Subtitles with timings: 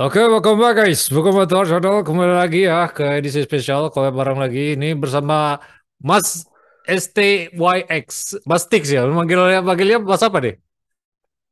[0.00, 1.12] Oke, welcome back guys.
[1.12, 2.00] Welcome back to our channel.
[2.00, 5.60] Kembali lagi ya ke edisi spesial collab bareng lagi ini bersama
[6.00, 6.48] Mas
[6.88, 8.40] STYX.
[8.48, 9.04] Mas Tix ya.
[9.04, 10.56] Manggilnya panggilnya Mas apa deh?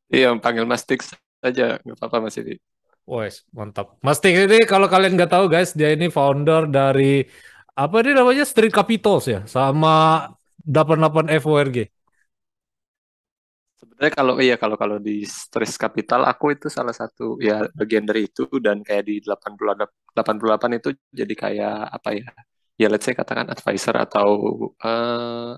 [0.08, 1.12] Iya, panggil Mas Tix
[1.44, 2.56] aja, nggak apa-apa Mas ini.
[3.04, 4.00] Wes, mantap.
[4.00, 7.22] Mas Tix ini kalau kalian nggak tahu guys, dia ini founder dari
[7.76, 10.26] apa ini namanya Street Capitals ya, sama
[10.68, 11.88] 88 FORG.
[13.78, 18.26] Sebenarnya kalau iya kalau kalau di Stress Capital aku itu salah satu ya bagian dari
[18.28, 22.28] itu dan kayak di 88 88 itu jadi kayak apa ya?
[22.78, 24.28] Ya let's say katakan advisor atau
[24.82, 25.54] uh,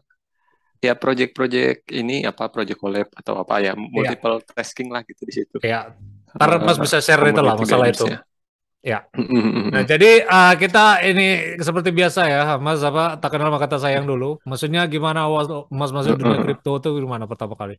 [0.80, 4.52] ya project-project ini apa project collab atau apa ya multiple yeah.
[4.56, 5.56] tasking lah gitu di situ.
[5.60, 5.92] Ya.
[6.36, 8.04] Ntar Mas bisa share itu lah masalah itu.
[8.08, 8.24] Ya.
[8.80, 14.08] Nah, jadi uh, kita ini seperti biasa ya, Mas apa tak kenal maka kata sayang
[14.08, 14.40] dulu.
[14.48, 17.76] Maksudnya gimana awal Mas masuk dunia kripto itu gimana pertama kali?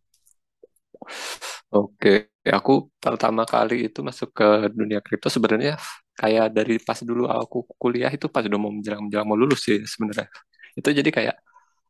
[1.73, 5.81] Oke, aku pertama kali itu masuk ke dunia kripto sebenarnya
[6.13, 9.81] kayak dari pas dulu aku kuliah itu pas udah mau menjelang menjelang mau lulus sih
[9.81, 10.29] sebenarnya.
[10.77, 11.35] Itu jadi kayak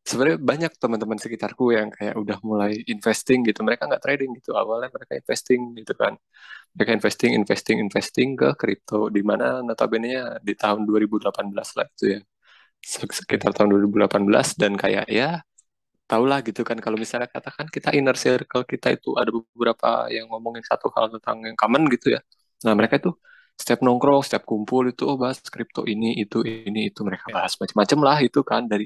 [0.10, 3.62] sebenarnya banyak teman-teman sekitarku yang kayak udah mulai investing gitu.
[3.62, 4.52] Mereka nggak trading gitu.
[4.58, 6.14] Awalnya mereka investing gitu kan.
[6.76, 9.08] Mereka investing investing investing ke kripto.
[9.14, 12.20] Di mana notabene di tahun 2018 lah itu ya.
[12.82, 15.42] Sekitar tahun 2018 dan kayak ya
[16.10, 16.78] tahulah gitu kan.
[16.82, 21.46] Kalau misalnya katakan kita inner circle kita itu ada beberapa yang ngomongin satu hal tentang
[21.48, 22.20] yang common gitu ya.
[22.66, 23.14] Nah mereka itu
[23.56, 27.00] setiap nongkrong setiap kumpul itu oh bahas kripto ini itu ini itu.
[27.06, 27.34] Mereka ya.
[27.38, 28.66] bahas macam-macam lah itu kan.
[28.66, 28.86] Dari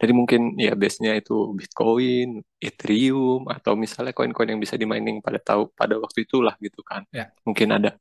[0.00, 5.70] dari mungkin ya base-nya itu Bitcoin, Ethereum atau misalnya koin-koin yang bisa di-mining pada tahu
[5.72, 7.06] pada waktu itulah gitu kan.
[7.14, 7.30] Ya.
[7.46, 7.96] Mungkin ada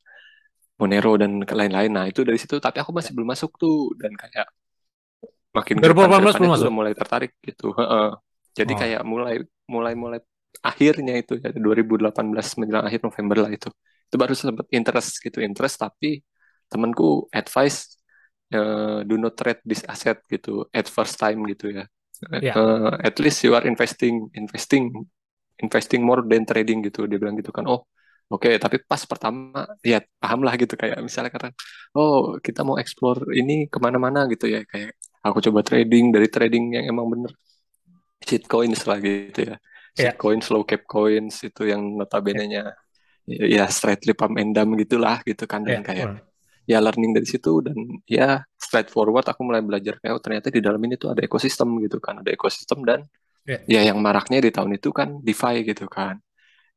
[0.82, 1.92] Monero dan lain-lain.
[1.94, 3.16] Nah, itu dari situ tapi aku masih ya.
[3.22, 4.48] belum masuk tuh dan kayak
[5.54, 6.72] makin 2018 belum masuk.
[6.74, 7.76] mulai tertarik gitu.
[8.52, 8.78] Jadi oh.
[8.80, 9.36] kayak mulai
[9.70, 10.20] mulai mulai
[10.60, 12.12] akhirnya itu ya 2018
[12.60, 13.70] menjelang akhir November lah itu.
[14.10, 16.20] Itu baru sempat interest gitu, interest tapi
[16.68, 18.01] temanku advice
[18.54, 21.86] uh, do not trade this asset gitu at first time gitu ya.
[22.38, 22.54] Yeah.
[22.54, 24.94] Uh, at least you are investing investing
[25.58, 27.66] investing more than trading gitu dia bilang gitu kan.
[27.66, 27.90] Oh
[28.32, 31.52] Oke, okay, tapi pas pertama ya paham lah gitu kayak misalnya kata,
[31.92, 36.80] oh kita mau explore ini ke mana-mana gitu ya kayak aku coba trading dari trading
[36.80, 37.36] yang emang bener
[38.48, 39.60] coins lah gitu ya,
[40.00, 40.16] yeah.
[40.16, 42.72] coins, slow cap coins itu yang notabene-nya
[43.28, 43.44] yeah.
[43.52, 45.84] ya, ya straightly pump and dump gitulah gitu kan dan yeah.
[45.84, 46.08] kayak
[46.70, 50.82] ya learning dari situ dan ya straightforward aku mulai belajar kayak oh, ternyata di dalam
[50.86, 53.06] ini tuh ada ekosistem gitu kan ada ekosistem dan
[53.46, 53.62] yeah.
[53.66, 56.22] ya yang maraknya di tahun itu kan DeFi gitu kan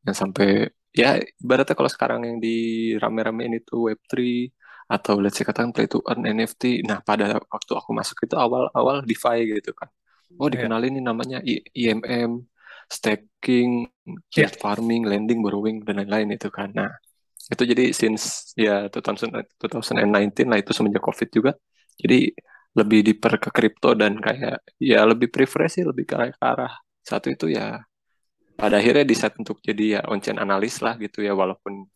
[0.05, 2.57] yang sampai ya ibaratnya kalau sekarang yang di
[2.97, 4.15] rame-rame ini tuh Web3
[4.85, 9.05] atau let's say katakan play to earn NFT nah pada waktu aku masuk itu awal-awal
[9.05, 9.89] DeFi gitu kan
[10.41, 10.53] oh iya.
[10.59, 10.93] dikenalin yeah.
[10.93, 11.39] ini namanya
[11.73, 12.45] IMM
[12.85, 13.89] staking,
[14.37, 14.53] yeah.
[14.61, 16.93] farming, lending, borrowing dan lain-lain itu kan nah
[17.53, 21.53] itu jadi since ya 2019 lah itu semenjak covid juga.
[22.01, 22.33] Jadi
[22.75, 26.75] lebih diper ke kripto dan kayak ya lebih prefer sih lebih ke arah
[27.07, 27.79] satu itu ya
[28.59, 31.87] pada akhirnya di set untuk jadi ya on-chain analis lah gitu ya walaupun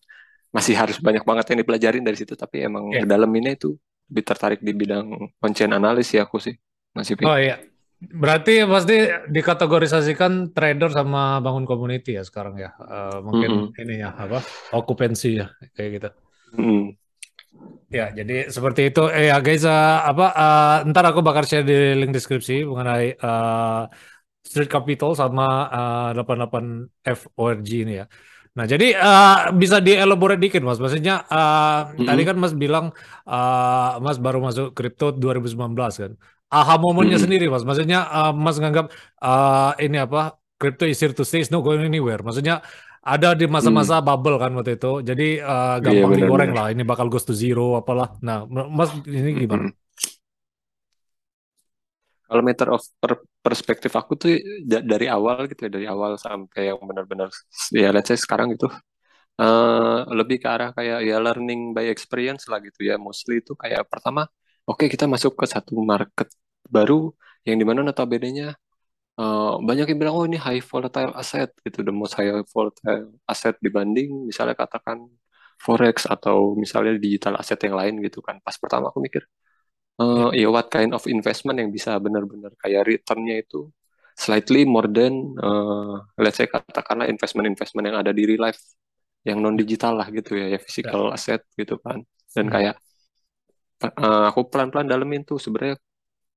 [0.55, 3.07] masih harus banyak banget yang dipelajarin dari situ tapi emang yeah.
[3.07, 3.75] dalam ini itu
[4.09, 5.07] lebih tertarik di bidang
[5.43, 6.55] on-chain analis ya aku sih
[6.95, 7.59] masih oh iya
[7.99, 12.71] Berarti pasti dikategorisasikan trader sama bangun community ya sekarang ya.
[12.79, 13.83] Uh, mungkin mm -hmm.
[13.83, 14.39] ini ya apa?
[14.71, 16.09] okupansi ya kayak gitu.
[16.55, 16.85] Mm.
[17.91, 19.03] Ya, jadi seperti itu.
[19.11, 23.91] Eh, ya guys, uh, apa uh, ntar aku bakal share di link deskripsi mengenai uh,
[24.47, 25.67] Street Capital sama
[26.15, 28.07] uh, 88 FORG ini ya.
[28.55, 30.79] Nah, jadi uh, bisa dielaborate dikit, Mas.
[30.79, 32.07] Maksudnya uh, mm -hmm.
[32.07, 32.95] tadi kan Mas bilang
[33.27, 36.15] uh, Mas baru masuk kripto 2019 kan
[36.49, 37.25] aha momennya hmm.
[37.25, 37.65] sendiri mas.
[37.65, 41.85] Maksudnya uh, mas menganggap uh, ini apa crypto is here to stay is not going
[41.85, 42.21] anywhere.
[42.25, 42.65] Maksudnya
[43.05, 44.07] ada di masa-masa hmm.
[44.07, 45.01] bubble kan waktu itu.
[45.05, 46.67] Jadi uh, gampang yeah, digoreng lah.
[46.73, 48.17] Ini bakal goes to zero apalah.
[48.25, 49.69] Nah mas ini gimana?
[49.71, 49.77] Hmm.
[52.29, 54.37] kalau meter of per perspektif aku tuh
[54.69, 57.33] dari awal gitu ya dari awal sampai yang benar-benar
[57.73, 58.69] ya let's say sekarang gitu
[59.41, 63.89] uh, lebih ke arah kayak ya learning by experience lah gitu ya mostly itu kayak
[63.89, 64.29] pertama
[64.69, 66.29] oke kita masuk ke satu market
[66.69, 67.13] baru
[67.49, 68.55] yang di mana notabene-nya
[69.19, 73.57] uh, banyak yang bilang oh ini high volatile asset gitu the most high volatile asset
[73.65, 75.09] dibanding misalnya katakan
[75.59, 79.27] forex atau misalnya digital asset yang lain gitu kan pas pertama aku mikir
[79.99, 83.69] uh, ya what kind of investment yang bisa benar-benar kayak returnnya itu
[84.15, 88.59] slightly more than uh, let's say katakanlah investment-investment yang ada di real life
[89.27, 91.17] yang non digital lah gitu ya ya physical yeah.
[91.19, 92.03] asset gitu kan
[92.35, 92.55] dan hmm.
[92.55, 92.75] kayak
[93.83, 95.79] uh, aku pelan-pelan dalemin tuh sebenarnya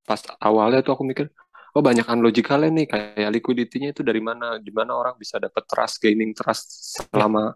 [0.07, 1.29] pas awalnya tuh aku mikir
[1.71, 4.59] oh banyak unlogicalnya nih kayak liquidity-nya itu dari mana?
[4.59, 7.55] Di mana orang bisa dapat trust gaining trust selama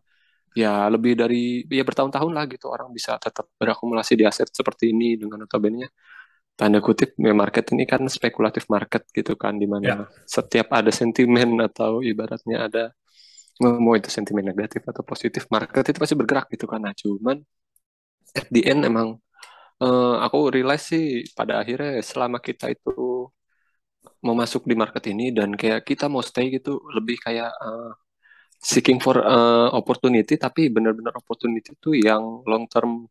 [0.56, 5.20] ya lebih dari ya bertahun-tahun lah gitu orang bisa tetap berakumulasi di aset seperti ini
[5.20, 5.92] dengan notabene
[6.56, 9.96] tanda kutip ya market ini kan spekulatif market gitu kan di mana ya.
[10.24, 12.84] setiap ada sentimen atau ibaratnya ada
[13.60, 16.80] mau itu sentimen negatif atau positif market itu pasti bergerak gitu kan.
[16.84, 17.40] Nah cuman
[18.36, 19.20] at the end emang
[19.84, 22.92] uh, aku realize sih pada akhirnya selama kita itu
[24.26, 27.92] mau masuk di market ini dan kayak kita mau stay gitu lebih kayak uh,
[28.62, 33.06] seeking for uh, opportunity tapi benar-benar opportunity itu yang long term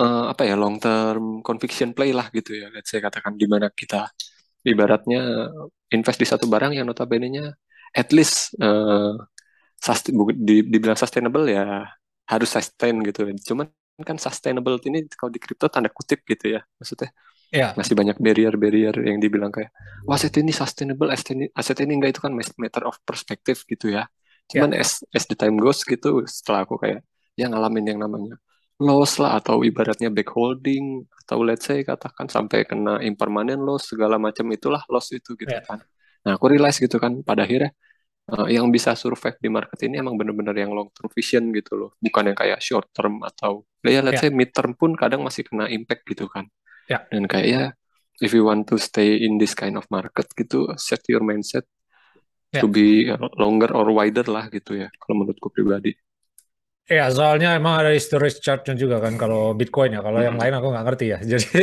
[0.00, 2.66] uh, apa ya long term conviction play lah gitu ya.
[2.74, 4.10] Let's say katakan di mana kita
[4.64, 5.50] ibaratnya
[5.92, 7.52] invest di satu barang yang notabene-nya
[7.94, 9.14] at least uh,
[9.78, 11.84] sustain, di, dibilang sustainable ya
[12.24, 13.28] harus sustain gitu.
[13.44, 13.68] Cuman
[14.02, 17.14] kan sustainable ini kalau di crypto tanda kutip gitu ya maksudnya
[17.54, 17.70] yeah.
[17.78, 19.70] masih banyak barrier-barrier yang dibilang kayak
[20.02, 23.94] wah aset ini sustainable aset ini aset ini enggak itu kan matter of perspective gitu
[23.94, 24.10] ya
[24.50, 24.82] cuman yeah.
[24.82, 27.06] as as the time goes gitu setelah aku kayak
[27.38, 28.34] ya ngalamin yang namanya
[28.82, 34.50] loss lah atau ibaratnya backholding atau let's say katakan sampai kena impermanent loss segala macam
[34.50, 35.62] itulah loss itu gitu yeah.
[35.62, 35.78] kan
[36.26, 37.70] nah aku realize gitu kan pada akhirnya
[38.32, 41.90] uh, yang bisa survive di market ini emang bener-bener yang long term vision gitu loh
[42.00, 44.28] bukan yang kayak short term atau ya let's yeah.
[44.28, 46.48] say mid term pun kadang masih kena impact gitu kan
[46.90, 47.04] Ya.
[47.08, 47.72] Dan kayaknya
[48.20, 51.64] if you want to stay in this kind of market gitu, set your mindset
[52.52, 52.60] ya.
[52.60, 53.08] to be
[53.40, 55.96] longer or wider lah gitu ya, kalau menurutku pribadi.
[56.84, 60.04] Ya, soalnya emang ada storage charge juga kan kalau Bitcoin ya.
[60.04, 60.28] Kalau hmm.
[60.28, 61.18] yang lain aku nggak ngerti ya.
[61.32, 61.60] Jadi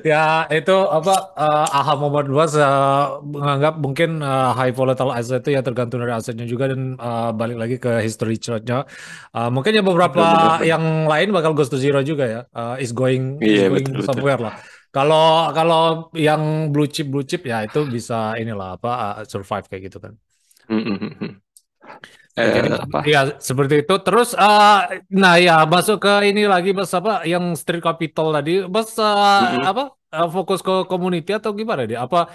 [0.00, 5.52] ya itu apa uh, aha moment was uh, menganggap mungkin uh, high volatile asset itu
[5.52, 8.88] ya tergantung dari asetnya juga dan uh, balik lagi ke history charge-nya.
[9.36, 12.40] Uh, mungkin ya beberapa betul, betul, yang lain bakal goes to zero juga ya.
[12.56, 14.48] Uh, is going is yeah, going betul, somewhere betul.
[14.48, 14.54] lah.
[14.88, 15.82] Kalau kalau
[16.16, 20.16] yang blue chip blue chip ya itu bisa inilah apa uh, survive kayak gitu kan.
[20.72, 21.32] Mm -hmm.
[22.32, 22.98] Ya, jadi apa?
[23.04, 23.94] ya seperti itu.
[24.00, 28.64] Terus uh, nah ya masuk ke ini lagi Mas apa yang street capital tadi.
[28.64, 29.64] Mas uh, mm-hmm.
[29.68, 32.00] apa uh, fokus ke community atau gimana dia?
[32.00, 32.32] Apa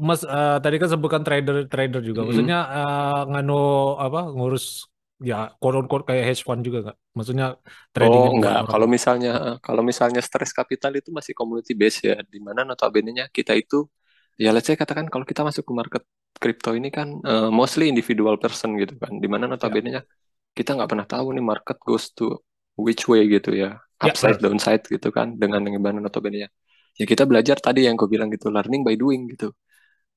[0.00, 2.24] Mas uh, tadi kan sebutkan trader trader juga.
[2.24, 2.28] Mm-hmm.
[2.32, 3.62] Maksudnya uh, ngano
[4.00, 4.88] apa ngurus
[5.20, 6.96] ya quote kayak hedge fund juga nggak?
[7.12, 7.46] Maksudnya
[7.92, 12.40] trading Oh enggak, kalau misalnya kalau misalnya stress capital itu masih community base ya, di
[12.40, 13.84] mana notabene-nya kita itu
[14.38, 16.02] ya let's say katakan kalau kita masuk ke market
[16.36, 19.16] crypto ini kan uh, mostly individual person gitu kan.
[19.22, 20.04] Di mana notabene-nya
[20.52, 22.38] kita nggak pernah tahu nih market goes to
[22.78, 26.48] which way gitu ya, ya upside ya, downside gitu kan dengan yang gimana notabene-nya
[26.98, 29.54] ya kita belajar tadi yang gue bilang gitu learning by doing gitu.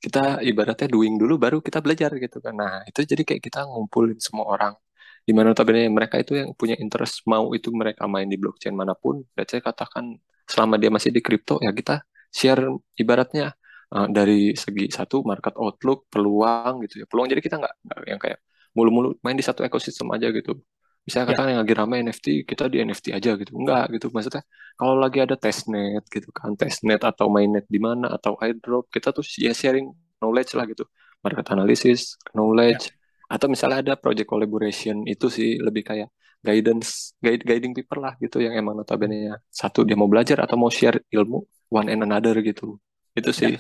[0.01, 2.53] Kita ibaratnya doing dulu baru kita belajar gitu kan.
[2.57, 4.73] Nah itu jadi kayak kita ngumpulin semua orang.
[5.21, 8.97] Di mana notabene mereka itu yang punya interest mau itu mereka main di blockchain mana
[8.97, 9.21] pun.
[9.37, 10.17] Let's say katakan
[10.49, 12.01] selama dia masih di crypto ya kita
[12.33, 12.65] share
[12.97, 13.53] ibaratnya
[13.95, 17.05] uh, dari segi satu market outlook peluang gitu ya.
[17.09, 17.73] Peluang jadi kita nggak
[18.07, 18.39] yang kayak
[18.75, 20.59] mulu-mulu main di satu ekosistem aja gitu.
[21.01, 21.51] Misalnya katakan ya.
[21.57, 23.51] yang lagi ramai NFT kita di NFT aja gitu.
[23.57, 24.07] Enggak gitu.
[24.13, 24.43] Maksudnya
[24.77, 29.25] kalau lagi ada testnet gitu kan testnet atau mainnet di mana atau airdrop kita tuh
[29.37, 29.89] ya sharing
[30.21, 30.85] knowledge lah gitu.
[31.21, 32.89] Market analysis knowledge.
[32.89, 32.99] Ya.
[33.31, 36.11] atau misalnya ada project collaboration itu sih lebih kayak
[36.43, 40.67] guidance guide guiding people lah gitu yang emang notabene satu dia mau belajar atau mau
[40.67, 41.39] share ilmu
[41.71, 42.75] one and another gitu.
[43.15, 43.59] Itu sih ya.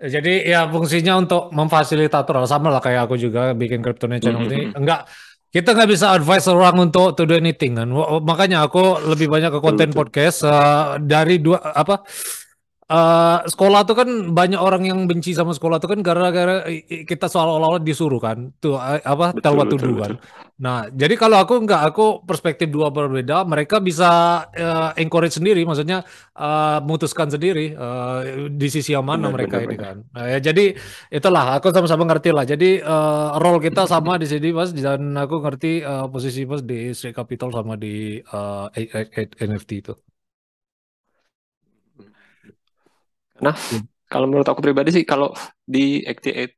[0.00, 4.56] Jadi ya fungsinya untuk memfasilitator sama lah kayak aku juga bikin Cryptonia channel mm -hmm.
[4.56, 4.66] ini.
[4.72, 5.04] Enggak
[5.50, 7.90] kita nggak bisa advice orang untuk to do anything kan.
[8.22, 12.06] Makanya aku lebih banyak ke konten podcast uh, dari dua apa
[12.90, 16.66] uh, sekolah tuh kan banyak orang yang benci sama sekolah tuh kan gara-gara
[17.06, 20.18] kita seolah-olah disuruh kan tuh apa betul, do kan.
[20.60, 26.02] Nah jadi kalau aku nggak aku perspektif dua berbeda mereka bisa uh, encourage sendiri maksudnya
[26.36, 29.86] uh, memutuskan sendiri uh, di sisi yang mana benar, mereka benar, ini benar.
[29.86, 29.96] kan.
[30.10, 30.64] Nah, ya jadi
[31.08, 32.44] itulah aku sama-sama ngerti lah.
[32.44, 36.90] Jadi uh, role kita sama di sini mas dan aku ngerti uh, posisi mas di
[36.92, 38.66] Street Capital sama di uh,
[39.40, 39.94] NFT itu.
[43.40, 44.06] Nah, hmm.
[44.06, 45.32] kalau menurut aku pribadi sih kalau
[45.64, 46.56] di Activate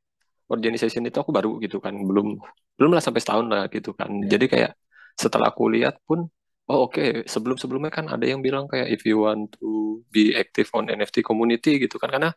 [0.51, 2.37] Organization itu aku baru gitu kan, belum
[2.77, 4.11] belum lah sampai setahun lah gitu kan.
[4.25, 4.37] Yeah.
[4.37, 4.71] Jadi kayak
[5.17, 6.27] setelah aku lihat pun,
[6.69, 10.35] oh oke okay, sebelum sebelumnya kan ada yang bilang kayak if you want to be
[10.35, 12.29] active on NFT community gitu kan, karena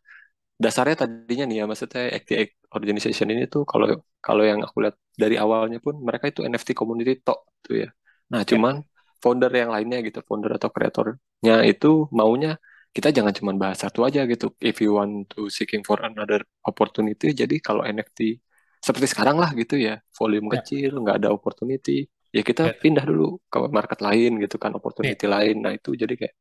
[0.57, 3.93] dasarnya tadinya nih ya maksudnya Activate Organization ini tuh kalau
[4.25, 7.89] kalau yang aku lihat dari awalnya pun mereka itu NFT community tok tuh ya.
[8.33, 8.49] Nah ya.
[8.57, 8.81] cuman
[9.21, 12.57] founder yang lainnya gitu, founder atau kreatornya itu maunya
[12.97, 14.57] kita jangan cuma bahas satu aja gitu.
[14.57, 18.41] If you want to seeking for another opportunity, jadi kalau NFT
[18.81, 20.65] seperti sekarang lah gitu ya, volume yeah.
[20.65, 22.81] kecil, nggak ada opportunity, ya kita yeah.
[22.81, 25.33] pindah dulu ke market lain gitu kan, opportunity yeah.
[25.37, 25.57] lain.
[25.61, 26.35] Nah itu jadi kayak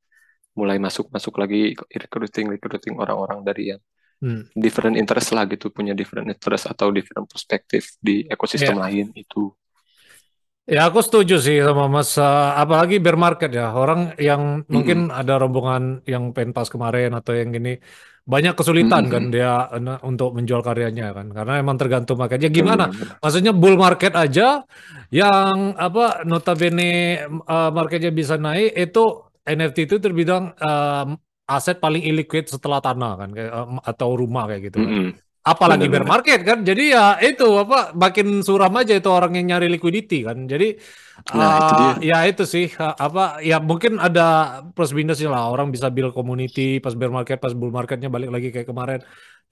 [0.55, 3.81] mulai masuk masuk lagi recruiting recruiting orang-orang dari yang
[4.23, 4.55] hmm.
[4.55, 8.83] different interest lah gitu punya different interest atau different perspektif di ekosistem yeah.
[8.87, 9.51] lain itu
[10.65, 13.69] Ya aku setuju sih sama Mas, uh, apalagi bear market ya.
[13.69, 17.77] Orang yang mungkin ada rombongan yang pentas kemarin atau yang gini
[18.25, 19.13] banyak kesulitan mm-hmm.
[19.13, 19.69] kan dia
[20.01, 21.29] untuk menjual karyanya kan.
[21.29, 22.89] Karena emang tergantung marketnya gimana.
[22.89, 23.21] Mm-hmm.
[23.21, 24.65] Maksudnya bull market aja
[25.13, 31.13] yang apa notabene uh, marketnya bisa naik itu NFT itu terbilang uh,
[31.45, 35.13] aset paling illiquid setelah tanah kan kayak, uh, atau rumah kayak gitu kan.
[35.45, 36.65] Apalagi bear market kan?
[36.65, 40.49] Jadi ya itu apa makin suram aja itu orang yang nyari liquidity kan?
[40.49, 40.73] Jadi
[41.37, 45.53] nah, uh, itu ya itu sih apa ya mungkin ada plus minusnya lah.
[45.53, 48.99] Orang bisa build community pas bear market pas bull marketnya balik lagi kayak kemarin.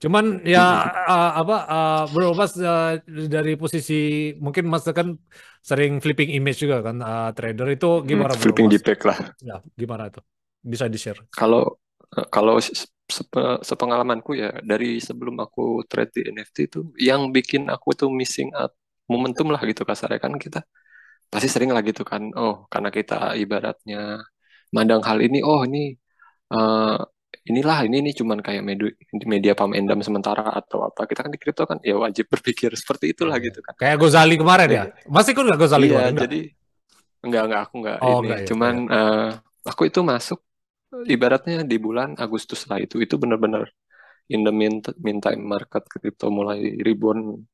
[0.02, 5.14] Cuman ya uh, apa uh, bro mas uh, dari posisi mungkin mas kan
[5.62, 9.18] sering flipping image juga kan uh, trader itu hmm, gimana hmm, bro, flipping deep lah.
[9.38, 10.18] Ya gimana itu?
[10.64, 11.83] Bisa di share kalau
[12.30, 12.58] kalau
[13.62, 18.72] sepengalamanku ya dari sebelum aku trade di NFT itu yang bikin aku tuh missing out
[19.10, 20.64] momentum lah gitu kasarnya kan kita
[21.28, 24.22] pasti sering lah gitu kan oh karena kita ibaratnya
[24.72, 25.92] mandang hal ini oh ini
[26.54, 26.98] uh,
[27.44, 28.90] inilah ini ini cuman kayak media,
[29.26, 33.36] media pamendam sementara atau apa kita kan di kripto kan ya wajib berpikir seperti itulah
[33.36, 33.46] iya.
[33.50, 33.74] gitu kan.
[33.76, 34.84] Kayak Gozali kemarin ya?
[35.10, 36.14] Masih kan nggak Gozali iya, kemarin?
[36.24, 36.40] Jadi
[37.24, 38.96] enggak enggak aku enggak oh, ini enggak, ya, cuman ya.
[38.96, 39.28] Uh,
[39.64, 40.40] aku itu masuk
[41.02, 43.02] ibaratnya di bulan Agustus lah itu.
[43.02, 43.66] Itu benar-benar
[44.30, 44.52] in the
[44.96, 47.44] meantime market crypto mulai rebound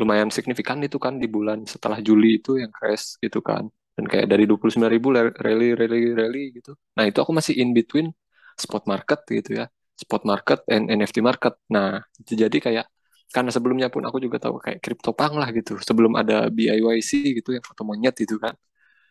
[0.00, 3.68] lumayan signifikan itu kan di bulan setelah Juli itu yang crash gitu kan.
[3.92, 6.72] Dan kayak dari 29 ribu rally rally rally gitu.
[6.96, 8.08] Nah itu aku masih in between
[8.56, 9.66] spot market gitu ya.
[9.98, 11.60] Spot market and NFT market.
[11.68, 12.86] Nah jadi kayak
[13.30, 15.76] karena sebelumnya pun aku juga tahu kayak crypto pang lah gitu.
[15.84, 18.56] Sebelum ada BIYC gitu yang foto monyet itu kan.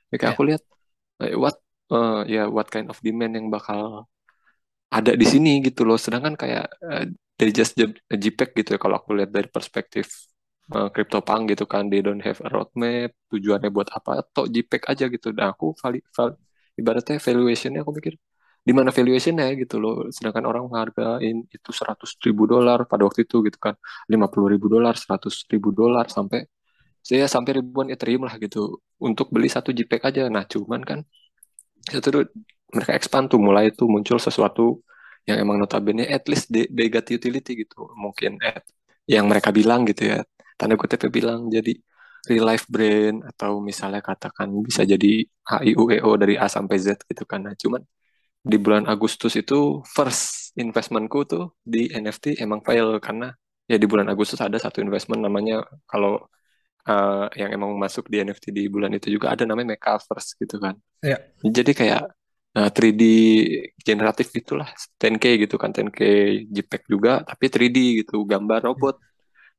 [0.10, 0.34] Ya, kayak yeah.
[0.34, 0.64] aku lihat
[1.38, 1.56] what
[1.93, 4.10] uh, ya what kind of demand yang bakal
[4.89, 5.98] ada di sini gitu loh.
[5.98, 7.05] Sedangkan kayak uh,
[7.38, 7.77] they just
[8.24, 10.05] JPEG gitu ya kalau aku lihat dari perspektif
[10.75, 15.05] uh, CryptoPunk gitu kan, they don't have a roadmap, tujuannya buat apa, atau JPEG aja
[15.13, 15.27] gitu.
[15.36, 16.29] Dan aku vali, val,
[16.79, 18.13] ibaratnya valuationnya aku pikir
[18.67, 19.93] di mana valuationnya gitu loh.
[20.15, 23.75] Sedangkan orang menghargain itu 100 ribu dolar pada waktu itu gitu kan,
[24.12, 26.39] 50 ribu dolar, 100 ribu dolar sampai
[27.00, 30.22] saya sampai ribuan Ethereum lah gitu untuk beli satu JPEG aja.
[30.36, 31.00] Nah cuman kan
[31.88, 32.24] itu tuh
[32.76, 34.84] mereka expand tuh mulai tuh muncul sesuatu
[35.28, 37.90] yang emang notabene at least they, they got utility gitu.
[37.98, 38.66] Mungkin at
[39.10, 40.20] yang mereka bilang gitu ya
[40.60, 41.74] tanda kutip bilang jadi
[42.30, 47.48] real life brand atau misalnya katakan bisa jadi HIUEO dari A sampai Z gitu kan.
[47.48, 47.82] Nah cuman
[48.44, 53.32] di bulan Agustus itu first investmentku tuh di NFT emang fail karena
[53.70, 56.28] ya di bulan Agustus ada satu investment namanya kalau
[56.88, 60.78] uh, yang emang masuk di NFT di bulan itu juga ada namanya Metaverse gitu kan.
[61.04, 61.18] Ya.
[61.44, 62.02] Jadi kayak
[62.56, 63.04] uh, eh, 3D
[63.84, 64.70] generatif itulah
[65.02, 66.00] 10K gitu kan 10K
[66.48, 68.96] JPEG juga tapi 3D gitu gambar robot.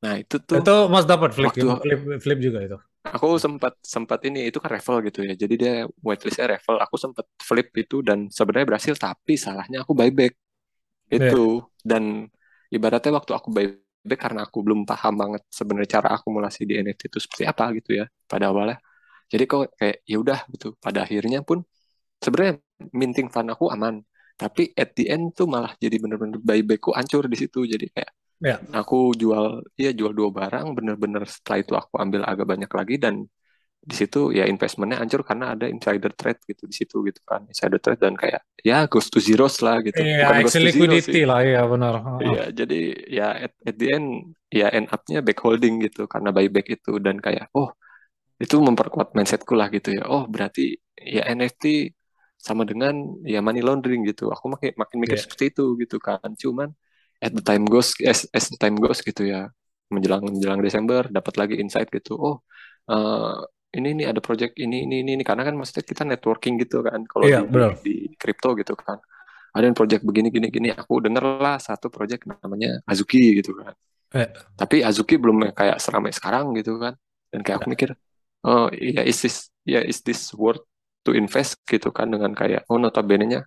[0.00, 2.78] Nah itu tuh itu Mas dapat flip, waktu, flip flip juga itu.
[3.00, 5.32] Aku sempat sempat ini itu kan revel gitu ya.
[5.32, 5.74] Jadi dia
[6.04, 6.76] whitelistnya revel.
[6.84, 10.36] Aku sempat flip itu dan sebenarnya berhasil tapi salahnya aku buyback
[11.10, 11.82] itu yeah.
[11.82, 12.30] dan
[12.70, 17.18] ibaratnya waktu aku buyback karena aku belum paham banget sebenarnya cara akumulasi di NFT itu
[17.20, 18.80] seperti apa gitu ya pada awalnya.
[19.30, 20.74] Jadi kok kayak ya udah gitu.
[20.80, 21.62] Pada akhirnya pun
[22.18, 22.54] sebenarnya
[22.96, 24.02] minting fund aku aman.
[24.40, 27.68] Tapi at the end tuh malah jadi bener-bener buybackku hancur di situ.
[27.68, 28.56] Jadi kayak ya.
[28.72, 33.14] aku jual ya jual dua barang bener-bener setelah itu aku ambil agak banyak lagi dan
[33.80, 37.48] di situ ya investmentnya hancur karena ada insider trade gitu di situ gitu kan.
[37.48, 39.96] Insider trade dan kayak ya goes to zeros lah gitu.
[40.04, 42.20] Yeah, goes liquidity lah ya benar.
[42.20, 46.68] Iya jadi ya at, at the end ya end upnya back holding gitu karena buyback
[46.68, 47.72] itu dan kayak oh
[48.36, 50.04] itu memperkuat mindsetku lah gitu ya.
[50.04, 51.96] Oh berarti ya NFT
[52.36, 54.28] sama dengan ya money laundering gitu.
[54.28, 55.24] Aku makin makin mikir yeah.
[55.24, 56.36] seperti itu gitu kan.
[56.36, 56.68] Cuman
[57.20, 59.48] at the time goes as, as the time goes gitu ya.
[59.88, 62.20] Menjelang menjelang Desember dapat lagi insight gitu.
[62.20, 62.36] Oh
[62.92, 63.40] uh,
[63.70, 65.22] ini nih ada project ini ini ini, ini.
[65.22, 68.98] karena kan maksudnya kita networking gitu kan kalau iya, di, di crypto gitu kan.
[69.50, 70.68] Ada yang project begini gini gini.
[70.74, 73.74] Aku denger lah satu project namanya Azuki gitu kan.
[74.10, 74.26] Eh.
[74.58, 76.98] tapi Azuki belum kayak seramai sekarang gitu kan.
[77.30, 77.74] Dan kayak aku iya.
[77.78, 77.90] mikir
[78.42, 80.66] oh iya is this ya yeah, is this worth
[81.06, 81.62] to invest?
[81.66, 82.10] gitu kan.
[82.10, 83.40] Dengan kayak oh notabene nya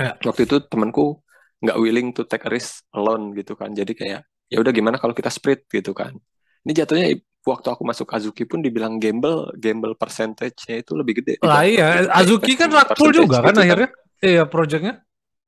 [0.00, 0.12] eh.
[0.24, 1.20] waktu itu temanku
[1.60, 3.76] nggak willing to take a risk alone gitu kan.
[3.76, 6.16] Jadi kayak ya udah gimana kalau kita split gitu kan.
[6.64, 7.06] Ini jatuhnya
[7.46, 11.40] waktu aku masuk Azuki pun dibilang gamble, gamble percentage-nya itu lebih gede.
[11.40, 13.90] Lah iya, Azuki kan rakpul juga kan, gitu kan akhirnya.
[14.20, 14.94] Iya, projectnya.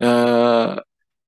[0.02, 0.80] Uh,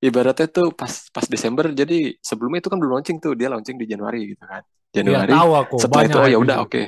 [0.05, 3.89] ibaratnya tuh pas pas Desember jadi sebelumnya itu kan belum launching tuh dia launching di
[3.89, 4.61] Januari gitu kan
[4.93, 5.77] Januari ya, tahu aku.
[5.81, 6.85] setelah itu oh ya udah oke okay.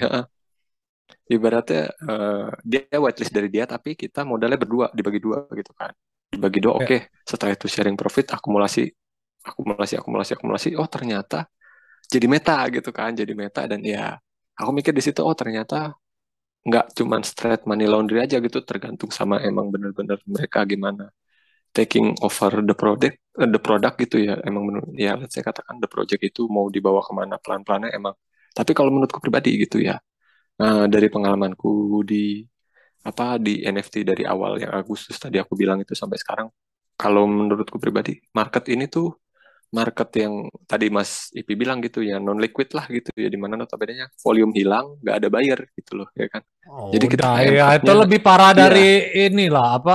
[1.33, 5.97] ibaratnya uh, dia whitelist dari dia tapi kita modalnya berdua dibagi dua gitu kan
[6.29, 6.79] dibagi dua ya.
[6.85, 7.01] oke okay.
[7.25, 8.85] setelah itu sharing profit akumulasi
[9.49, 11.49] akumulasi akumulasi akumulasi oh ternyata
[12.13, 13.61] jadi meta gitu kan jadi meta.
[13.71, 14.17] Dan ya
[14.59, 15.95] aku mikir di situ oh ternyata
[16.67, 21.15] nggak cuman straight money laundry aja gitu tergantung sama emang bener-bener mereka gimana
[21.77, 24.35] taking over the product uh, the product gitu ya.
[24.49, 24.65] Emang
[24.97, 28.15] ya saya katakan the project itu mau dibawa ke mana pelan-pelannya emang.
[28.57, 30.01] Tapi kalau menurutku pribadi gitu ya
[30.61, 32.45] nah, dari pengalamanku di
[33.07, 36.49] apa di NFT dari awal yang Agustus tadi aku bilang itu sampai sekarang
[36.99, 39.15] kalau menurutku pribadi market ini tuh
[39.75, 43.59] market yang tadi Mas Ipi bilang gitu ya non liquid lah gitu ya di mana
[43.59, 46.43] notabene volume hilang nggak ada buyer gitu loh ya kan.
[46.71, 48.59] Oh, jadi kita ya itu lebih parah iya.
[48.67, 48.89] dari
[49.31, 49.95] inilah apa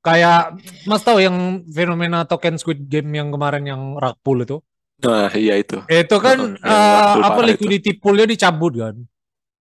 [0.00, 4.62] kayak Mas tahu yang fenomena token Squid Game yang kemarin yang rug pull itu?
[5.04, 5.82] Nah iya itu.
[5.90, 8.96] Itu kan uh, apa liquidity poolnya dicabut kan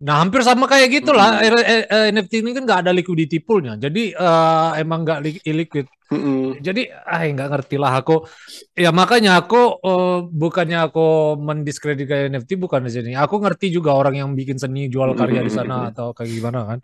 [0.04, 1.40] Nah, hampir sama kayak gitulah.
[1.40, 2.12] Mm -hmm.
[2.12, 5.88] NFT ini kan nggak ada liquidity poolnya, jadi uh, emang nggak li illiquid.
[6.12, 6.44] Mm -hmm.
[6.60, 8.28] Jadi, ah nggak ngerti lah aku.
[8.76, 13.12] Ya makanya aku uh, bukannya aku mendiskreditkan NFT bukan di sini.
[13.16, 16.80] Aku ngerti juga orang yang bikin seni jual karya di sana atau kayak gimana kan.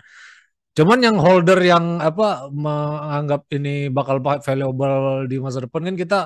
[0.72, 6.20] Cuman yang holder yang apa menganggap ini bakal valuable di masa depan kan kita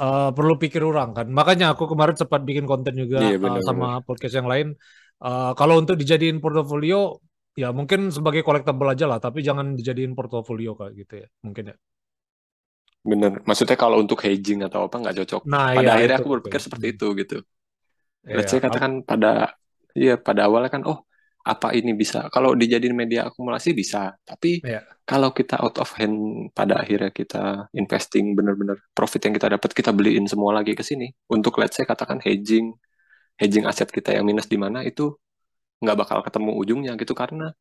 [0.00, 1.28] uh, perlu pikir orang kan.
[1.28, 4.08] Makanya aku kemarin sempat bikin konten juga yeah, bener, uh, sama bener.
[4.08, 4.72] podcast yang lain
[5.16, 7.20] Uh, kalau untuk dijadiin portofolio,
[7.56, 11.76] ya mungkin sebagai collectible aja lah, tapi jangan dijadiin portofolio kayak gitu ya, mungkin ya.
[13.06, 15.42] Bener, maksudnya kalau untuk hedging atau apa nggak cocok.
[15.46, 16.66] Nah, pada iya, akhirnya aku berpikir itu.
[16.66, 17.38] seperti itu gitu.
[18.26, 19.54] Ya, Let's say katakan pada,
[19.94, 21.06] iya pada awalnya kan, oh
[21.46, 24.82] apa ini bisa kalau dijadiin media akumulasi bisa tapi ya.
[25.06, 29.94] kalau kita out of hand pada akhirnya kita investing bener-bener profit yang kita dapat kita
[29.94, 32.74] beliin semua lagi ke sini untuk let's say katakan hedging
[33.40, 35.02] hedging aset kita yang minus di mana itu
[35.82, 37.12] nggak bakal ketemu ujungnya gitu.
[37.16, 37.52] Karena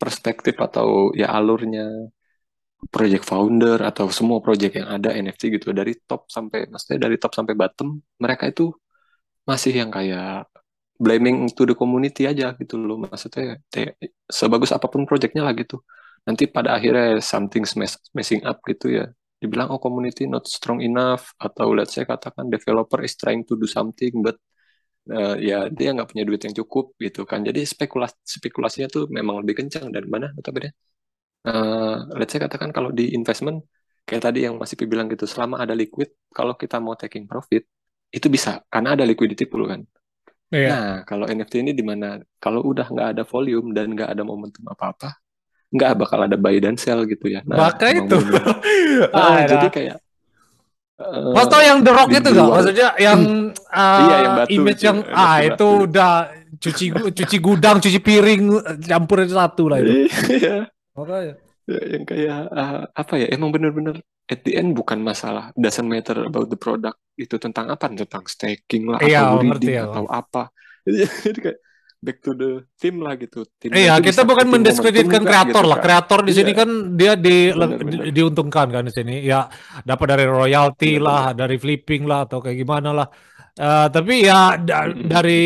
[0.00, 1.84] perspektif atau ya alurnya
[2.90, 7.32] project founder atau semua project yang ada NFT gitu dari top sampai maksudnya dari top
[7.38, 8.74] sampai bottom mereka itu
[9.46, 10.50] masih yang kayak
[11.02, 12.98] blaming to the community aja gitu loh.
[13.02, 13.98] Maksudnya kayak,
[14.30, 15.82] sebagus apa pun projectnya lah gitu.
[16.26, 17.66] Nanti pada akhirnya something
[18.14, 19.10] messing up gitu ya.
[19.42, 23.66] Dibilang oh community not strong enough atau let's say katakan developer is trying to do
[23.66, 24.38] something but
[25.10, 27.42] uh, ya dia nggak punya duit yang cukup gitu kan.
[27.42, 30.76] Jadi spekulasi spekulasinya tuh memang lebih kencang dari mana notabene.
[31.42, 33.66] Uh, let's say katakan kalau di investment
[34.06, 37.66] kayak tadi yang masih bilang gitu selama ada liquid kalau kita mau taking profit
[38.14, 39.82] itu bisa karena ada liquidity pool kan.
[40.52, 40.68] Yeah.
[40.68, 44.60] nah kalau NFT ini di mana kalau udah nggak ada volume dan nggak ada momentum
[44.68, 45.22] apa-apa
[45.72, 47.40] nggak bakal ada buy dan sell gitu ya.
[47.48, 48.16] Nah, Maka itu.
[49.16, 49.96] ah, jadi kayak
[51.00, 52.46] Uh, Mas tau yang The Rock itu gak?
[52.46, 53.20] Maksudnya yang
[53.72, 55.48] uh, iya, yang batu, image yang ah batu.
[55.48, 56.12] itu udah
[56.60, 56.84] cuci
[57.16, 58.42] cuci gudang, cuci piring
[58.84, 60.06] campurin satu lah itu.
[60.28, 60.68] Iya.
[60.92, 61.34] Makanya.
[61.62, 63.26] Ya, yang kayak uh, apa ya?
[63.32, 67.88] Emang bener-bener at the end bukan masalah doesn't matter about the product itu tentang apa?
[67.88, 70.52] Tentang staking lah iya, atau reading ya, atau apa.
[71.24, 71.58] Jadi kayak
[72.02, 73.46] back to the team lah gitu.
[73.62, 75.78] Tim iya, kita bukan mendiskreditkan kreator gitu lah.
[75.78, 75.84] Kan.
[75.86, 76.58] Kreator di sini iya.
[76.58, 78.10] kan dia di, bener, bener.
[78.10, 79.22] diuntungkan kan di sini.
[79.22, 79.46] Ya
[79.86, 81.38] dapat dari royalty bener, lah, bener.
[81.46, 83.08] dari flipping lah atau kayak gimana lah.
[83.52, 85.44] Uh, tapi ya da dari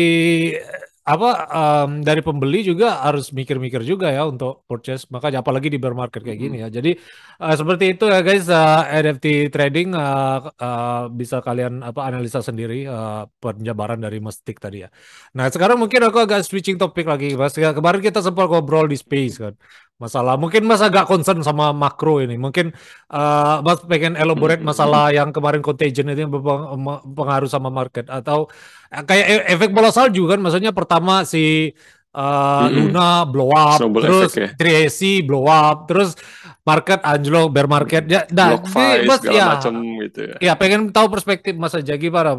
[1.07, 5.07] apa um, dari pembeli juga harus mikir-mikir juga ya untuk purchase.
[5.07, 6.67] Makanya apalagi di bear market kayak gini ya.
[6.67, 6.99] Jadi
[7.39, 12.83] uh, seperti itu ya guys uh, NFT trading uh, uh, bisa kalian apa analisa sendiri
[12.91, 14.91] uh, penjabaran dari Mestik tadi ya.
[15.31, 17.55] Nah sekarang mungkin aku agak switching topik lagi mas.
[17.55, 19.55] Ya, kemarin kita sempat ngobrol di space kan
[19.97, 20.37] masalah.
[20.37, 22.37] Mungkin Mas agak concern sama makro ini.
[22.37, 22.71] Mungkin
[23.09, 28.45] uh, Mas pengen elaborate masalah yang kemarin contagion itu yang berpengaruh sama market atau
[28.93, 30.37] uh, kayak e efek bola salju kan.
[30.37, 31.73] Maksudnya pertama si
[32.13, 34.49] uh, Luna blow up, Snowball terus ya?
[34.53, 36.13] 3 blow up, terus
[36.61, 38.21] market anjlok, bear market ya.
[38.29, 38.61] Nah,
[39.05, 39.73] Mas ya, macam
[40.05, 40.35] gitu ya.
[40.41, 42.37] Ya, pengen tahu perspektif Mas aja gimana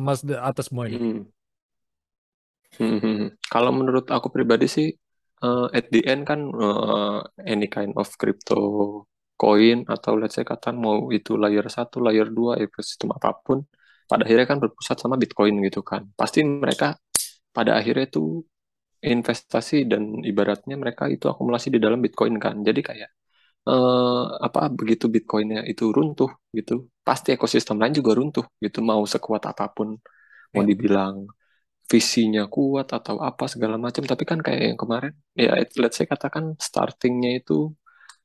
[0.00, 1.00] Mas atas semua ini.
[1.00, 1.20] Hmm.
[2.80, 3.28] Hmm, hmm, hmm.
[3.44, 4.96] Kalau menurut aku pribadi sih
[5.44, 8.56] uh, at the end kan uh, any kind of crypto
[9.40, 13.64] coin atau let's say katakan mau itu layer satu, layer dua, ekosistem apa pun,
[14.04, 16.02] pada akhirnya kan berpusat sama Bitcoin gitu kan.
[16.12, 17.00] Pasti mereka
[17.56, 18.44] pada akhirnya itu
[19.00, 22.60] investasi dan ibaratnya mereka itu akumulasi di dalam Bitcoin kan.
[22.60, 23.10] Jadi kayak
[23.64, 28.84] uh, apa begitu Bitcoinnya itu runtuh gitu, pasti ekosistem lain juga runtuh gitu.
[28.84, 29.96] Mau sekuat apa pun
[30.52, 30.68] mau ya.
[30.68, 31.24] dibilang
[31.90, 34.02] visinya kuat atau apa segala macam.
[34.06, 37.74] Tapi kan kayak yang kemarin ya let's say katakan startingnya itu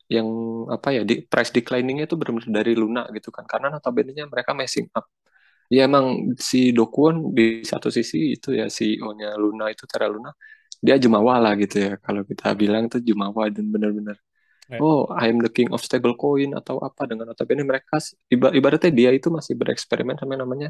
[0.06, 0.28] yang
[0.69, 3.45] apa ya di price decliningnya itu benar-benar dari Luna gitu kan.
[3.49, 5.10] Karena notabene mereka messing up.
[5.65, 10.30] Ya emang si Dokuan di satu sisi itu ya CEO-nya Luna itu Terra Luna
[10.86, 11.97] dia jumawa lah gitu ya.
[11.97, 14.17] Kalau kita bilang itu jumawa dan benar-benar
[14.78, 17.10] oh I'm the king of stable coin atau apa.
[17.10, 17.97] Dengan notabene mereka
[18.30, 20.69] ibaratnya dia itu masih bereksperimen sama namanya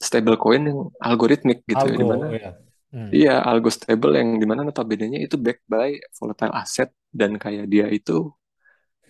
[0.00, 2.52] stable coin yang algoritmik gitu ya, Algo, ya di mana yeah.
[2.96, 3.10] hmm.
[3.12, 7.86] iya algo stable yang di mana notabene itu backed by volatile asset dan kayak dia
[7.92, 8.32] itu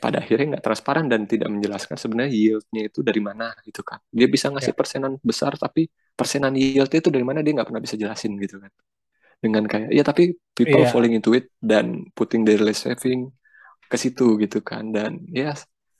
[0.00, 4.26] pada akhirnya nggak transparan dan tidak menjelaskan sebenarnya yieldnya itu dari mana gitu kan dia
[4.26, 4.78] bisa ngasih yeah.
[4.80, 8.72] persenan besar tapi persenan yieldnya itu dari mana dia nggak pernah bisa jelasin gitu kan
[9.40, 10.90] dengan kayak ya tapi people yeah.
[10.90, 13.28] falling into it dan putting their less saving
[13.86, 15.52] ke situ gitu kan dan ya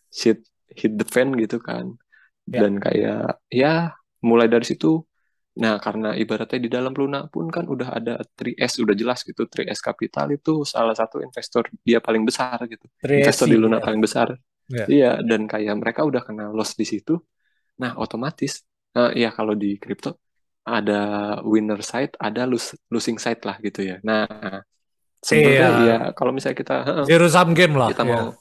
[0.08, 1.94] shit hit the fan gitu kan
[2.48, 2.64] yeah.
[2.64, 5.00] dan kayak ya mulai dari situ
[5.50, 9.82] nah karena ibaratnya di dalam Luna pun kan udah ada 3S udah jelas gitu 3S
[9.82, 12.86] Capital itu salah satu investor dia paling besar gitu.
[13.02, 13.84] Investor di Luna ya.
[13.84, 14.30] paling besar.
[14.70, 14.86] Yeah.
[14.86, 17.18] iya dan kayak mereka udah kena loss di situ.
[17.82, 18.62] Nah otomatis
[18.94, 20.22] uh, ya kalau di crypto
[20.62, 22.46] ada winner side ada
[22.86, 23.98] losing side lah gitu ya.
[24.06, 24.30] Nah
[25.20, 25.84] sebenarnya iya.
[25.84, 28.32] ya kalau misalnya kita zero sum game lah kita mau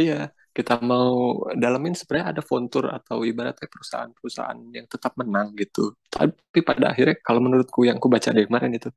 [0.00, 5.94] iya kita mau dalamin sebenarnya ada fontur atau ibaratnya perusahaan-perusahaan yang tetap menang gitu.
[6.10, 8.90] Tapi pada akhirnya kalau menurutku yang aku baca dari kemarin itu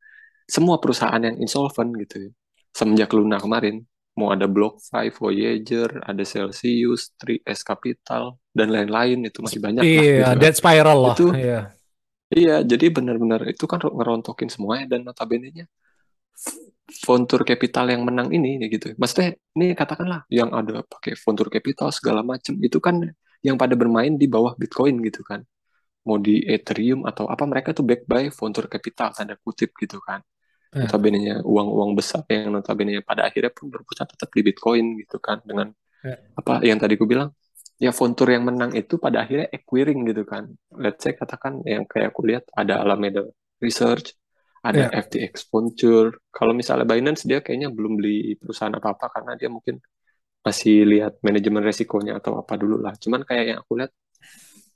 [0.50, 2.32] semua perusahaan yang insolvent gitu ya.
[2.74, 3.86] Semenjak Luna kemarin
[4.18, 10.02] mau ada BlockFi, Voyager, ada Celsius, 3S Capital dan lain-lain itu masih banyak iya, lah.
[10.02, 11.16] Iya, gitu dead spiral lah.
[11.18, 11.60] Itu, iya.
[12.34, 15.70] Iya, jadi benar-benar itu kan ngerontokin semuanya dan notabene-nya
[16.84, 18.91] Fontur Capital yang menang ini ya gitu.
[19.00, 23.00] Maksudnya ini katakanlah yang ada pakai Fontur Capital segala macam itu kan
[23.39, 25.43] yang pada bermain di bawah Bitcoin gitu kan.
[26.04, 30.19] Mau di Ethereum atau apa mereka tuh back by Fontur Capital tanda kutip gitu kan.
[30.76, 30.84] Hmm.
[30.84, 35.72] Notabene uang-uang besar yang notabene pada akhirnya pun berpusat tetap di Bitcoin gitu kan dengan
[36.04, 36.36] hmm.
[36.36, 37.32] apa yang tadi ku bilang
[37.80, 40.52] ya Fontur yang menang itu pada akhirnya acquiring gitu kan.
[40.76, 43.24] Let's say katakan yang kayak aku lihat ada Alameda
[43.63, 44.15] Research,
[44.63, 45.04] ada yeah.
[45.04, 46.23] FTX Venture.
[46.32, 49.84] Kalau misalnya Binance dia kayaknya belum beli perusahaan apa-apa karena dia mungkin
[50.43, 52.95] masih lihat manajemen resikonya atau apa dulu lah.
[52.95, 53.91] Cuman kayak yang aku lihat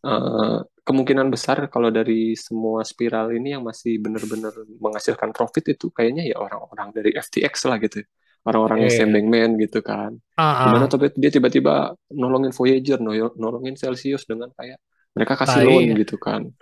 [0.04, 6.28] uh, kemungkinan besar kalau dari semua spiral ini yang masih benar-benar menghasilkan profit itu kayaknya
[6.28, 8.04] ya orang-orang dari FTX lah gitu.
[8.44, 8.86] Orang-orang yeah.
[8.92, 10.16] yang sembeng man gitu kan.
[10.16, 10.64] Uh-huh.
[10.68, 13.00] Gimana tapi dia tiba-tiba nolongin Voyager,
[13.40, 14.84] nolongin Celsius dengan kayak
[15.16, 16.54] mereka kasih loan gitu kan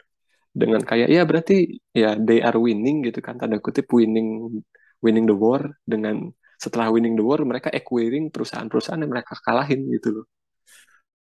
[0.55, 4.63] dengan kayak ya berarti ya they are winning gitu kan tanda kutip winning
[5.03, 10.23] winning the war dengan setelah winning the war mereka acquiring perusahaan-perusahaan yang mereka kalahin gitu
[10.23, 10.25] loh.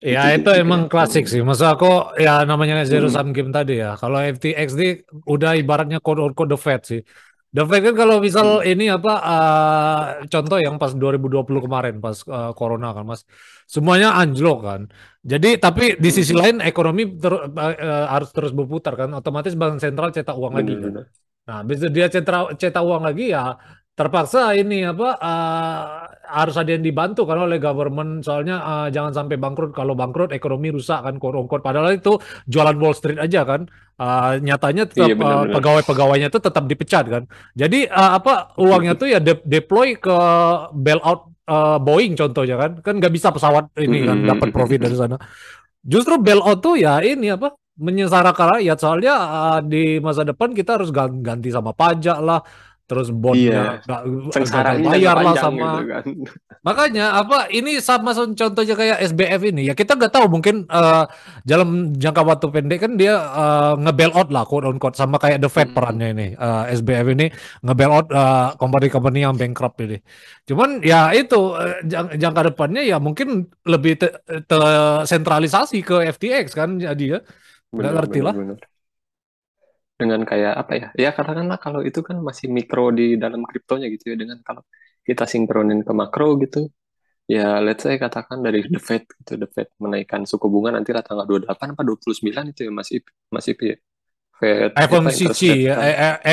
[0.02, 1.46] Ya itu, itu emang klasik sih.
[1.46, 3.13] Masa aku ya namanya zero hmm.
[3.13, 3.94] sum game tadi ya.
[3.96, 4.89] Kalau FTX ini
[5.30, 7.02] udah ibaratnya code code the Fed sih.
[7.52, 8.72] The Fed kan kalau misal hmm.
[8.72, 13.28] ini apa uh, contoh yang pas 2020 kemarin pas uh, corona kan Mas.
[13.68, 14.82] Semuanya anjlok kan.
[15.20, 20.16] Jadi tapi di sisi lain ekonomi ter, uh, harus terus berputar kan, otomatis bank sentral
[20.16, 20.74] cetak uang lagi.
[20.80, 21.04] Kan?
[21.52, 23.60] Nah, bisa dia cetak cetak uang lagi ya
[23.92, 26.01] terpaksa ini apa uh,
[26.32, 28.24] harus ada yang dibantu kan oleh government.
[28.24, 29.76] Soalnya uh, jangan sampai bangkrut.
[29.76, 32.15] Kalau bangkrut ekonomi rusak kan korongkot padahal itu
[32.48, 33.67] jualan Wall Street aja kan.
[34.02, 37.24] Uh, nyatanya tetap iya, uh, pegawai-pegawainya itu tetap dipecat kan.
[37.54, 40.15] Jadi uh, apa uangnya tuh ya de deploy ke
[40.74, 42.72] bailout uh, Boeing contohnya kan.
[42.80, 45.20] Kan nggak bisa pesawat ini kan dapat profit dari sana.
[45.84, 48.78] Justru bailout tuh ya ini apa menyesarakan rakyat.
[48.80, 52.41] Soalnya uh, di masa depan kita harus ganti sama pajak lah
[52.92, 54.04] terus bondnya iya.
[54.28, 56.04] nggak bayar lah sama gitu kan.
[56.68, 61.08] makanya apa ini sama contohnya kayak SBF ini ya kita nggak tahu mungkin uh,
[61.48, 65.40] dalam jangka waktu pendek kan dia uh, nge out lah quote on quote sama kayak
[65.40, 65.76] the Fed hmm.
[65.80, 67.32] perannya ini uh, SBF ini
[67.64, 70.04] nge out uh, company-company yang bankrupt ini
[70.44, 74.04] cuman ya itu uh, jang jangka depannya ya mungkin lebih
[74.52, 77.20] tersentralisasi ke FTX kan jadi ya
[77.72, 78.71] nggak ngerti lah bener
[80.02, 80.88] dengan kayak apa ya?
[80.98, 84.66] Ya katakanlah kalau itu kan masih mikro di dalam kriptonya gitu ya dengan kalau
[85.06, 86.70] kita sinkronin ke makro gitu
[87.32, 91.00] ya let's say katakan dari the Fed gitu the Fed menaikkan suku bunga nanti lah
[91.00, 92.98] tanggal 28 apa 29 itu ya masih
[93.32, 93.78] masih ya?
[94.36, 95.76] Fed FOMC ya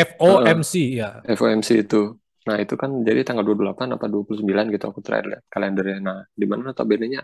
[0.09, 2.03] FOMC ya FOMC itu.
[2.49, 5.99] Nah itu kan jadi tanggal 28 apa 29 gitu aku terakhir lihat kalendernya.
[6.01, 7.23] Nah di mana notabene nya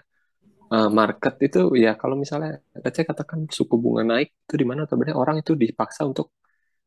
[0.75, 5.17] uh, market itu ya kalau misalnya saya katakan suku bunga naik itu di mana sebenarnya
[5.23, 6.35] orang itu dipaksa untuk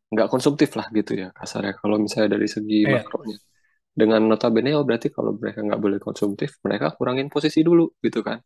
[0.08, 1.74] nggak konsumtif lah gitu ya kasarnya.
[1.80, 3.04] Kalau misalnya dari segi yeah.
[3.04, 3.40] makronya.
[3.98, 8.38] Dengan notabene oh berarti kalau mereka nggak boleh konsumtif mereka kurangin posisi dulu gitu kan.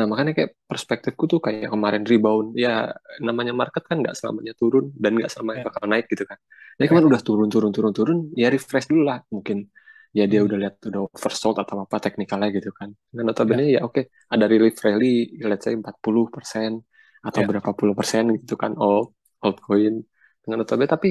[0.00, 2.56] Nah makanya kayak perspektifku tuh kayak kemarin rebound.
[2.56, 5.68] Ya namanya market kan nggak selamanya turun dan nggak selamanya yeah.
[5.68, 6.38] bakal naik gitu kan.
[6.80, 9.68] Jadi kemarin udah turun turun turun turun ya refresh dulu lah mungkin
[10.12, 10.48] ya dia hmm.
[10.48, 12.92] udah lihat udah oversold atau apa teknikalnya gitu kan.
[13.12, 13.80] Dan notabene yeah.
[13.82, 15.84] ya oke okay, ada relief rally let's say 40%
[17.18, 17.48] atau yeah.
[17.50, 20.02] berapa puluh persen gitu kan old altcoin
[20.42, 21.10] dengan notabene tapi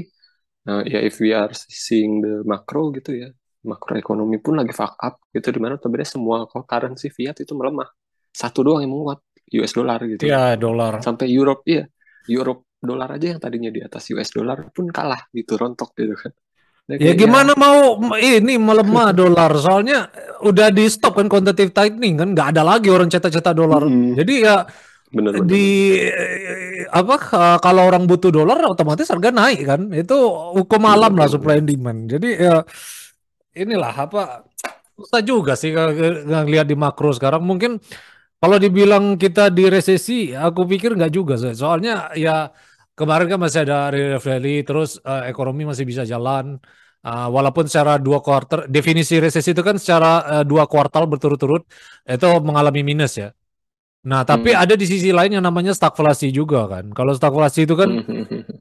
[0.71, 3.29] uh, ya if we are seeing the macro gitu ya
[3.67, 7.91] makroekonomi pun lagi fuck up gitu di mana sebenarnya semua currency fiat itu melemah
[8.31, 9.19] satu doang yang menguat
[9.60, 11.83] US dollar gitu iya dolar sampai Europe iya
[12.31, 16.31] Europe dolar aja yang tadinya di atas US dollar pun kalah gitu rontok gitu kan
[16.31, 16.46] Nah,
[16.95, 17.60] ya gimana ya.
[17.60, 20.08] mau ini melemah dolar soalnya
[20.39, 23.84] udah di stop kan quantitative tightening kan nggak ada lagi orang cetak-cetak dolar.
[23.84, 24.15] Hmm.
[24.15, 24.63] Jadi ya
[25.12, 25.67] bener, bener, di
[26.00, 26.88] bener.
[26.95, 27.15] apa
[27.60, 29.82] kalau orang butuh dolar otomatis harga naik kan.
[29.91, 30.15] Itu
[30.56, 32.08] hukum alam lah supply and demand.
[32.08, 32.63] Jadi ya
[33.58, 34.47] inilah apa
[34.95, 37.78] susah juga sih ngelihat di makro sekarang mungkin
[38.38, 41.36] kalau dibilang kita di resesi aku pikir nggak juga.
[41.36, 42.47] Soalnya ya
[42.97, 46.57] kemarin kan masih ada rally terus uh, ekonomi masih bisa jalan
[47.05, 51.69] uh, walaupun secara dua kuartal definisi resesi itu kan secara uh, dua kuartal berturut-turut
[52.10, 53.29] itu mengalami minus ya
[54.01, 54.63] nah tapi hmm.
[54.65, 57.89] ada di sisi lain yang namanya stagflasi juga kan kalau stagflasi itu kan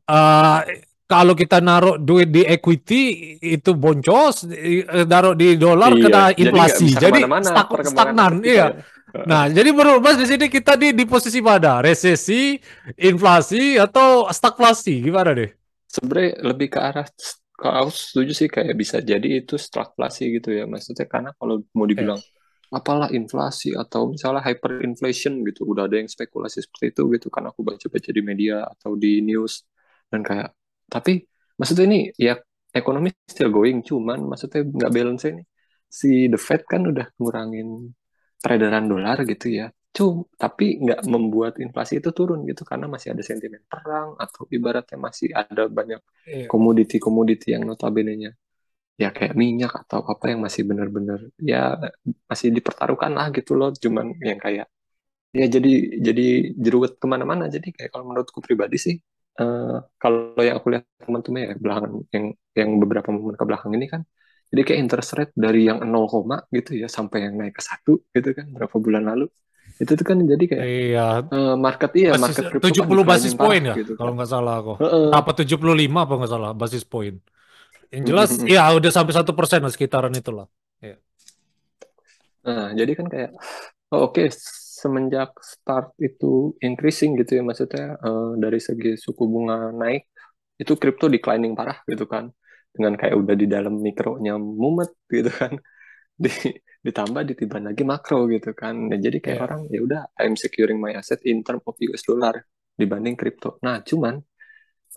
[0.05, 0.61] uh,
[1.07, 4.43] kalau kita naruh duit di equity itu boncos,
[5.07, 6.99] naruh di dolar iya, kena inflasi.
[6.99, 8.75] Jadi, jadi stag, stagnan, iya.
[9.25, 11.81] Nah, jadi menurut Mas di sini kita di di posisi mana?
[11.81, 12.61] Resesi,
[13.01, 15.01] inflasi atau stagflasi?
[15.01, 15.49] Gimana deh?
[15.89, 17.07] Sebenarnya lebih ke arah
[17.57, 20.69] kalau aku setuju sih kayak bisa jadi itu stagflasi gitu ya.
[20.69, 22.77] Maksudnya karena kalau mau dibilang yeah.
[22.77, 27.65] apalah inflasi atau misalnya hyperinflation gitu, udah ada yang spekulasi seperti itu gitu kan aku
[27.65, 29.65] baca-baca di media atau di news
[30.13, 30.55] dan kayak
[30.87, 31.27] tapi
[31.59, 32.39] maksudnya ini ya
[32.71, 35.43] ekonomi still going cuman maksudnya nggak balance ini
[35.89, 37.91] si the Fed kan udah ngurangin
[38.43, 39.67] peredaran dolar gitu ya.
[39.97, 45.01] Cum, tapi nggak membuat inflasi itu turun gitu karena masih ada sentimen perang atau ibaratnya
[45.01, 46.47] masih ada banyak iya.
[46.53, 48.37] komoditi-komoditi yang notabene-nya
[48.97, 51.77] ya kayak minyak atau apa yang masih benar-benar ya
[52.29, 54.67] masih dipertaruhkan lah gitu loh cuman yang kayak
[55.37, 58.97] ya jadi jadi jeruat ke mana-mana jadi kayak kalau menurutku pribadi sih
[59.41, 62.25] uh, kalau yang aku lihat teman-teman ya belakangan yang
[62.57, 64.03] yang beberapa momen ke belakang ini kan
[64.51, 68.31] jadi kayak interest rate dari yang 0, gitu ya sampai yang naik ke satu gitu
[68.31, 69.27] kan berapa bulan lalu.
[69.77, 71.09] Itu tuh kan jadi kayak iya.
[71.29, 74.75] Uh, market iya basis, market 70 kan basis point ya gitu, kalau nggak salah aku.
[74.79, 75.09] Uh, uh.
[75.13, 75.59] Apa 75
[75.93, 77.19] apa nggak salah basis point.
[77.91, 80.47] Yang jelas uh, uh, ya udah sampai satu persen sekitaran itulah.
[80.79, 80.97] Ya.
[82.47, 83.35] Nah, jadi kan kayak
[83.91, 84.27] oh, oke okay,
[84.77, 90.07] semenjak start itu increasing gitu ya maksudnya uh, dari segi suku bunga naik
[90.57, 92.33] itu kripto declining parah gitu kan
[92.77, 95.55] dengan kayak udah di dalam mikronya mumet gitu kan.
[96.17, 96.33] Di,
[96.87, 98.89] ditambah ditiban lagi makro gitu kan.
[98.89, 99.47] Nah, jadi kayak yeah.
[99.47, 102.47] orang ya udah I'm securing my asset in term of US dollar
[102.79, 103.59] dibanding kripto.
[103.67, 104.15] Nah cuman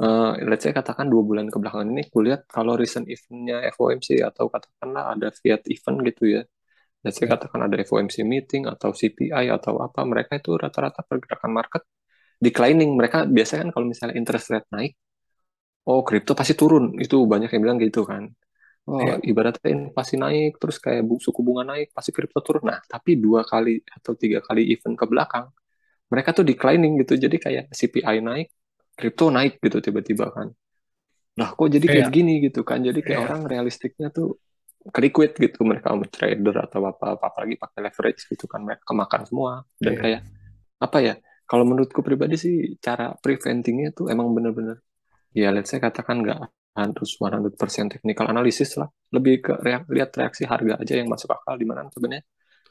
[0.06, 5.18] uh, let's say katakan dua bulan kebelakangan ini kulihat kalau recent eventnya FOMC atau katakanlah
[5.18, 6.42] ada fiat event gitu ya.
[7.04, 7.34] Let's say yeah.
[7.36, 11.84] katakan ada FOMC meeting atau CPI atau apa mereka itu rata-rata pergerakan market
[12.38, 12.96] declining.
[12.96, 14.94] Mereka biasanya kan kalau misalnya interest rate naik
[15.86, 16.98] oh kripto pasti turun.
[17.00, 18.28] Itu banyak yang bilang gitu kan.
[18.90, 18.98] Oh.
[19.06, 19.22] Ya.
[19.22, 22.66] ibaratnya inflasi naik terus kayak suku bunga naik pasti kripto turun.
[22.66, 25.46] Nah tapi dua kali atau tiga kali event ke belakang
[26.10, 27.14] mereka tuh declining gitu.
[27.22, 28.50] Jadi kayak CPI naik
[28.98, 30.50] kripto naik gitu tiba-tiba kan.
[31.38, 32.12] Nah kok jadi kayak ya.
[32.12, 32.82] gini gitu kan?
[32.82, 33.26] Jadi kayak ya.
[33.30, 34.42] orang realistiknya tuh
[34.90, 35.62] liquid gitu.
[35.62, 38.66] Mereka mau trader atau apa apa apalagi pakai leverage gitu kan.
[38.66, 39.62] Mereka kemakan semua.
[39.78, 40.00] Dan ya.
[40.02, 40.22] kayak
[40.82, 41.14] apa ya?
[41.46, 44.82] Kalau menurutku pribadi sih cara preventingnya tuh emang bener-bener
[45.34, 46.40] ya let's say katakan nggak
[46.80, 47.56] harus 100%
[47.94, 48.88] technical analysis lah.
[49.12, 52.24] Lebih ke reak lihat reaksi harga aja yang masuk akal di mana sebenarnya.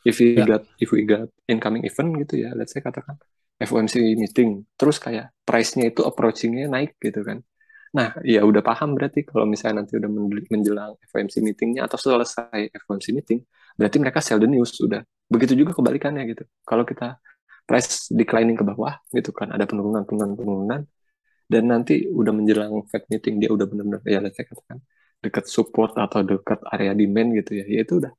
[0.07, 0.47] If we yeah.
[0.47, 3.19] got if we got incoming event gitu ya let's say katakan
[3.59, 7.43] FOMC meeting terus kayak price-nya itu approaching-nya naik gitu kan.
[7.99, 10.11] Nah ya udah paham berarti kalau misalnya nanti udah
[10.49, 13.43] menjelang FOMC meetingnya atau selesai FOMC meeting
[13.75, 16.47] berarti mereka sell the news sudah begitu juga kebalikannya gitu.
[16.63, 17.19] Kalau kita
[17.67, 20.81] price declining ke bawah gitu kan ada penurunan penurunan penurunan
[21.49, 24.79] dan nanti udah menjelang Fed meeting dia udah benar-benar ya saya katakan
[25.19, 27.65] dekat support atau dekat area demand gitu ya.
[27.67, 28.13] Ya itu udah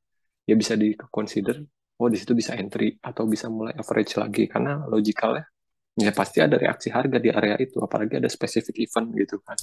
[0.44, 1.62] ya bisa di consider
[2.00, 4.50] oh di situ bisa entry atau bisa mulai average lagi.
[4.50, 5.46] Karena logikalnya
[5.94, 9.56] ya pasti ada reaksi harga di area itu apalagi ada specific event gitu kan.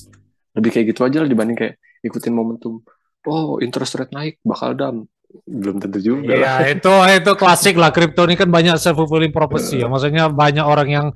[0.58, 2.82] Lebih kayak gitu aja lah dibanding kayak ikutin momentum
[3.28, 5.04] oh interest rate naik bakal dam
[5.44, 7.92] belum tentu juga ya itu itu klasik lah.
[7.92, 9.92] Kripto ini kan banyak self fulfilling prophecy ya.
[9.92, 11.08] Maksudnya banyak orang yang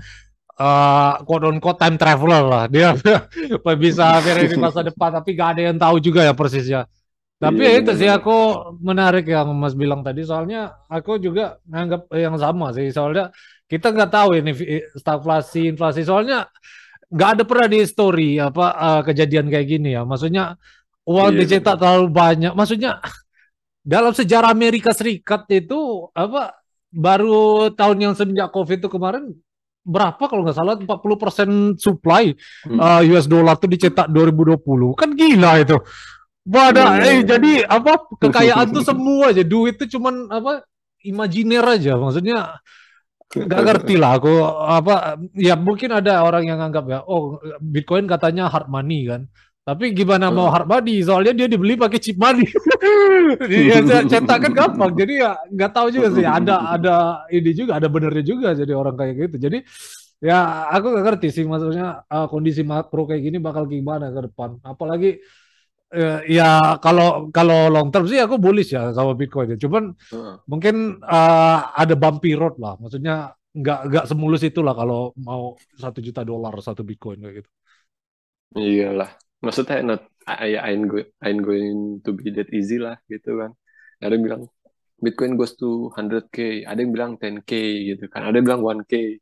[0.57, 2.63] uh, quote on quote time traveler lah.
[2.67, 2.95] Dia
[3.83, 6.89] bisa di masa depan tapi gak ada yang tahu juga ya persisnya.
[7.41, 8.37] Tapi iya, ya itu sih aku
[8.85, 10.21] menarik yang Mas bilang tadi.
[10.21, 12.93] Soalnya aku juga nganggap yang sama sih.
[12.93, 13.33] Soalnya
[13.65, 14.51] kita nggak tahu ini
[14.93, 16.05] stagflasi inflasi.
[16.05, 16.45] Soalnya
[17.09, 20.05] nggak ada pernah di story apa uh, kejadian kayak gini ya.
[20.05, 20.53] Maksudnya
[21.09, 22.53] uang iya, dicetak terlalu banyak.
[22.53, 23.01] Maksudnya
[23.81, 26.61] dalam sejarah Amerika Serikat itu apa
[26.93, 29.33] baru tahun yang semenjak Covid itu kemarin
[29.81, 30.75] berapa kalau nggak salah?
[30.77, 32.33] 40% supply
[32.69, 32.79] hmm.
[32.79, 34.61] uh, US dollar tuh dicetak 2020
[34.93, 35.77] kan gila itu.
[36.41, 39.45] Pada, eh, jadi apa kekayaan tuh semua aja.
[39.45, 40.65] Duit tuh cuman apa
[41.05, 41.93] imajiner aja.
[41.97, 42.61] Maksudnya
[43.31, 48.51] nggak ngerti lah aku apa ya mungkin ada orang yang anggap ya oh Bitcoin katanya
[48.51, 52.45] hard money kan tapi gimana mau hard money soalnya dia dibeli pakai chip money
[53.69, 56.95] ya cetak kan gampang jadi ya nggak tahu juga sih ada ada
[57.29, 59.57] ini juga ada benernya juga jadi orang kayak gitu jadi
[60.21, 64.57] ya aku nggak ngerti sih maksudnya uh, kondisi makro kayak gini bakal gimana ke depan
[64.65, 65.21] apalagi
[65.91, 69.57] uh, ya kalau kalau long term sih aku bullish ya sama Bitcoin ya.
[69.59, 70.39] Cuman uh.
[70.47, 72.79] mungkin uh, ada bumpy road lah.
[72.79, 77.49] Maksudnya nggak nggak semulus itulah kalau mau satu juta dolar satu Bitcoin kayak gitu.
[78.55, 79.11] Iyalah.
[79.41, 83.57] Maksudnya not I, I'm, go, I'm going to be that easy lah gitu kan.
[84.01, 84.43] Ada yang bilang
[85.01, 87.51] Bitcoin goes to 100k, ada yang bilang 10k
[87.89, 89.17] gitu kan, ada yang bilang 1k.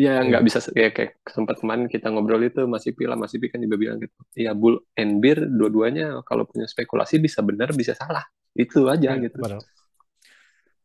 [0.00, 3.60] Iya, iya, nggak bisa ya kayak sempat kemarin kita ngobrol itu masih pila masih kan
[3.62, 4.16] juga bilang gitu.
[4.34, 8.24] Iya, bull and bear dua-duanya kalau punya spekulasi bisa benar bisa salah.
[8.56, 9.38] Itu aja ya, gitu.
[9.38, 9.62] Benar.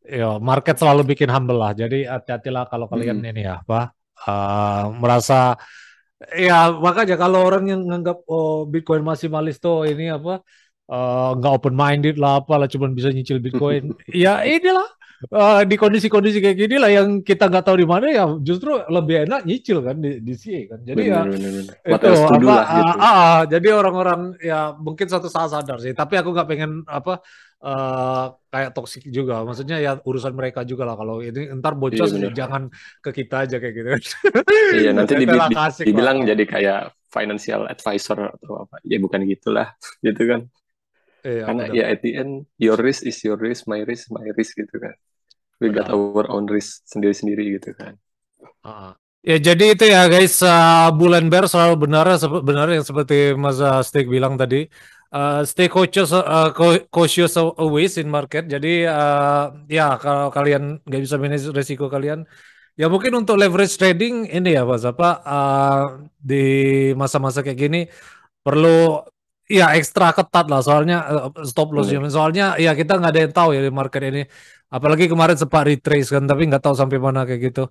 [0.05, 1.73] Ya, market selalu bikin humble lah.
[1.73, 3.29] Jadi hati-hatilah kalau kalian hmm.
[3.33, 3.95] ini ya, apa
[4.29, 5.57] uh, merasa
[6.31, 10.39] ya makanya kalau orang yang nganggap oh Bitcoin masih malis tuh ini apa
[10.89, 13.93] uh, nggak uh, open minded lah apalah cuma bisa nyicil Bitcoin.
[14.13, 14.87] ya inilah
[15.33, 19.25] uh, di kondisi-kondisi kayak gini lah yang kita nggak tahu di mana ya justru lebih
[19.25, 20.33] enak nyicil kan di, di
[20.69, 20.79] kan.
[20.85, 21.73] Jadi bener, ya bener, bener.
[21.83, 22.85] itu apa lah, gitu.
[22.85, 25.93] uh, uh, jadi orang-orang ya mungkin satu saat sadar sih.
[25.95, 27.19] Tapi aku nggak pengen apa
[27.63, 29.45] uh, kayak toksik juga.
[29.45, 32.67] Maksudnya ya urusan mereka juga lah kalau ini ntar bocor iya, jangan
[32.99, 33.89] ke kita aja kayak gitu.
[34.75, 35.37] iya nanti di, di,
[35.87, 36.27] dibilang lah.
[36.35, 38.83] jadi kayak financial advisor atau apa.
[38.83, 39.71] Ya bukan gitulah
[40.05, 40.41] gitu kan.
[41.25, 41.77] Iya, Karena bener.
[41.77, 44.93] ya at the end your risk is your risk, my risk my risk gitu kan.
[45.57, 47.95] We got our own risk sendiri-sendiri gitu kan.
[48.59, 48.91] Uh,
[49.23, 52.11] ya jadi itu ya guys, uh, bulan bear selalu benar
[52.43, 54.67] benar yang seperti Mas uh, Steak bilang tadi.
[55.15, 56.51] Uh, stay cautious, uh,
[56.91, 58.51] cautious always in market.
[58.51, 62.27] Jadi uh, ya kalau kalian nggak bisa manage resiko kalian,
[62.75, 65.83] ya mungkin untuk leverage trading ini ya Mas apa uh,
[66.19, 66.43] di
[66.99, 67.81] masa-masa kayak gini
[68.43, 69.07] perlu
[69.47, 72.11] ya ekstra ketat lah soalnya uh, stop loss hmm.
[72.11, 74.21] soalnya ya kita nggak ada yang tahu ya di market ini
[74.65, 77.63] apalagi kemarin sempat retrace kan tapi nggak tahu sampai mana kayak gitu.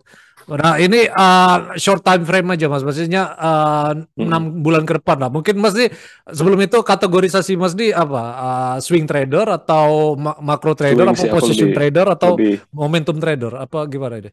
[0.44, 2.85] Nah ini uh, short time frame aja mas.
[2.85, 4.61] Maksudnya uh, enam hmm.
[4.61, 5.30] bulan ke depan lah.
[5.33, 5.88] Mungkin mas di
[6.28, 8.22] sebelum itu kategorisasi mas di apa?
[8.37, 13.52] Uh, swing trader atau ma macro trader atau position lebih, trader atau lebih, momentum trader?
[13.59, 14.30] Apa gimana ini?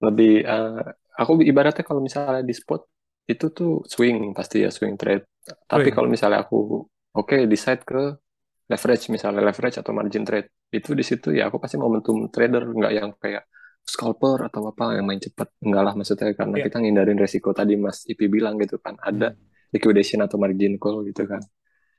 [0.00, 0.80] Lebih uh,
[1.18, 2.86] aku ibaratnya kalau misalnya di spot
[3.26, 5.26] itu tuh swing pasti ya swing trade.
[5.66, 8.14] Tapi kalau misalnya aku oke okay, decide ke
[8.66, 12.92] leverage misalnya leverage atau margin trade itu di situ ya aku pasti momentum trader nggak
[12.92, 13.46] yang kayak
[13.86, 16.64] scalper atau apa yang main cepat enggak lah maksudnya karena yeah.
[16.66, 19.70] kita ngindarin resiko tadi Mas Ipi bilang gitu kan ada hmm.
[19.70, 21.38] liquidation atau margin call gitu kan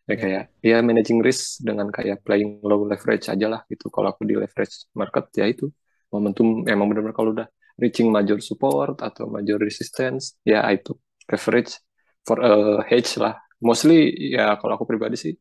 [0.07, 0.17] ya yeah.
[0.19, 4.35] kayak ya managing risk dengan kayak playing low leverage aja lah gitu kalau aku di
[4.35, 5.71] leverage market ya itu
[6.11, 7.47] momentum emang benar-benar kalau udah
[7.79, 10.97] reaching major support atau major resistance ya itu
[11.29, 11.77] leverage
[12.25, 13.37] for a hedge lah.
[13.63, 15.33] Mostly ya kalau aku pribadi sih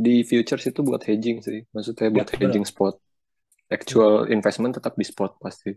[0.00, 1.60] di futures itu buat hedging sih.
[1.76, 2.72] Maksudnya buat ya, hedging bener.
[2.72, 2.94] spot.
[3.68, 5.76] Actual investment tetap di spot pasti.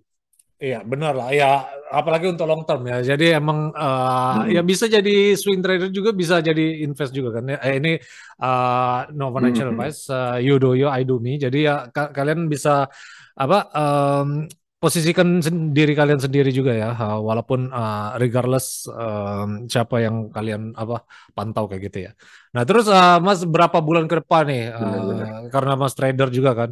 [0.63, 4.53] Iya benar lah ya apalagi untuk long term ya jadi emang uh, hmm.
[4.53, 7.93] ya bisa jadi swing trader juga bisa jadi invest juga kan ya eh, ini
[8.39, 9.75] uh, no financial hmm.
[9.75, 12.87] advice uh, you do you I do me jadi ya ka kalian bisa
[13.35, 14.47] apa um,
[14.83, 15.39] posisikan
[15.71, 16.91] diri kalian sendiri juga ya
[17.23, 22.11] walaupun uh, regardless uh, siapa yang kalian apa pantau kayak gitu ya
[22.51, 25.27] nah terus uh, mas berapa bulan ke depan nih uh, benar, benar.
[25.55, 26.69] karena mas trader juga kan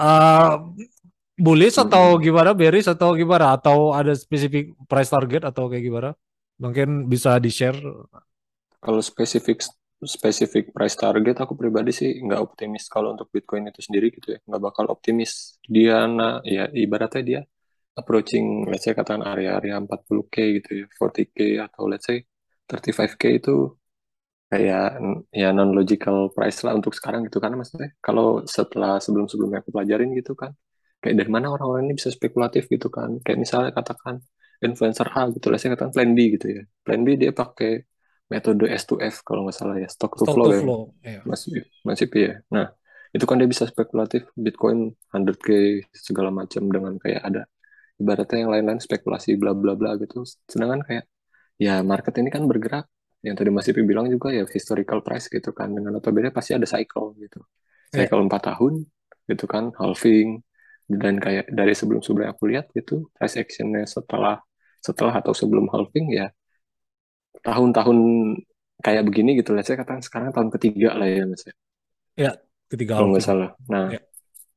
[0.00, 0.72] uh,
[1.36, 1.84] bullish hmm.
[1.84, 6.10] atau gimana bearish atau gimana atau ada spesifik price target atau kayak gimana
[6.56, 7.76] mungkin bisa di share
[8.80, 9.60] kalau spesifik
[9.98, 14.38] spesifik price target aku pribadi sih nggak optimis kalau untuk Bitcoin itu sendiri gitu ya.
[14.48, 15.58] Nggak bakal optimis.
[15.74, 17.40] Dia nah ya ibaratnya dia
[17.98, 22.22] approaching let's say katakan area-area 40k gitu ya 40k atau let's say
[22.70, 23.50] 35k itu
[24.50, 24.86] kayak
[25.40, 27.90] ya non logical price lah untuk sekarang gitu karena maksudnya.
[28.06, 30.52] Kalau setelah sebelum-sebelumnya aku pelajarin gitu kan
[31.02, 33.18] kayak dari mana orang-orang ini bisa spekulatif gitu kan.
[33.24, 34.14] Kayak misalnya katakan
[34.66, 36.62] influencer A gitu lah saya katakan plan B gitu ya.
[36.84, 37.70] Plan B dia pakai
[38.28, 40.60] metode S2F kalau nggak salah ya stock to stock flow, to ya.
[40.60, 40.80] flow.
[41.00, 41.20] Ya.
[41.24, 42.66] masih masih ya nah
[43.08, 47.42] itu kan dia bisa spekulatif Bitcoin 100k segala macam dengan kayak ada
[47.96, 51.04] ibaratnya yang lain-lain spekulasi bla bla bla gitu sedangkan kayak
[51.56, 52.86] ya market ini kan bergerak
[53.24, 56.68] yang tadi Mas Ipi bilang juga ya historical price gitu kan dengan notabene pasti ada
[56.68, 57.42] cycle gitu
[57.90, 58.06] ya.
[58.06, 58.48] cycle empat yeah.
[58.54, 58.74] tahun
[59.26, 60.44] gitu kan halving
[60.88, 64.38] dan kayak dari sebelum sebelumnya aku lihat gitu price actionnya setelah
[64.78, 66.30] setelah atau sebelum halving ya
[67.42, 67.98] tahun-tahun
[68.82, 71.42] kayak begini gitu lah saya katakan sekarang tahun ketiga lah ya mas
[72.14, 72.32] ya,
[72.70, 74.00] ketiga kalau nggak salah nah ya.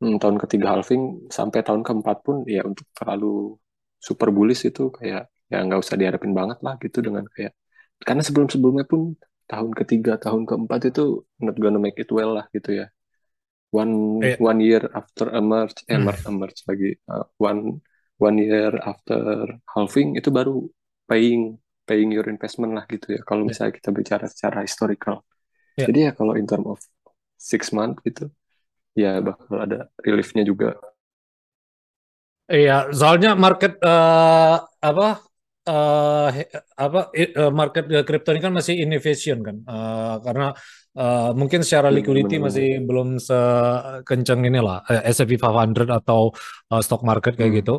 [0.02, 3.58] hmm, tahun ketiga halving sampai tahun keempat pun ya untuk terlalu
[3.98, 7.54] super bullish itu kayak ya nggak usah diharapin banget lah gitu dengan kayak
[8.02, 9.14] karena sebelum sebelumnya pun
[9.46, 12.88] tahun ketiga tahun keempat itu not gonna make it well lah gitu ya
[13.72, 14.38] one yeah.
[14.40, 16.08] one year after emerge eh, hmm.
[16.08, 17.84] emerge, emerge lagi uh, one
[18.22, 20.68] one year after halving itu baru
[21.10, 21.58] paying
[21.92, 25.28] paying your investment lah gitu ya kalau misalnya kita bicara secara historical
[25.76, 25.92] yeah.
[25.92, 26.80] jadi ya kalau in term of
[27.36, 28.32] six month gitu
[28.96, 30.80] ya bakal ada reliefnya juga
[32.52, 35.24] Iya, soalnya market uh, apa
[35.64, 36.28] uh,
[36.76, 40.52] apa uh, market kripto ini kan masih innovation kan, uh, karena
[41.00, 46.36] uh, mungkin secara hmm, liquidity masih belum sekencang inilah S&P 500 atau
[46.76, 47.60] uh, stock market kayak hmm.
[47.64, 47.76] gitu.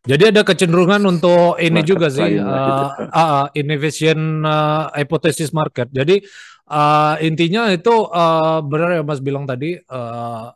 [0.00, 5.92] Jadi ada kecenderungan untuk ini market juga sih uh, uh, innovation uh, hypothesis market.
[5.92, 6.24] Jadi
[6.72, 10.48] uh, intinya itu uh, benar ya Mas bilang tadi uh,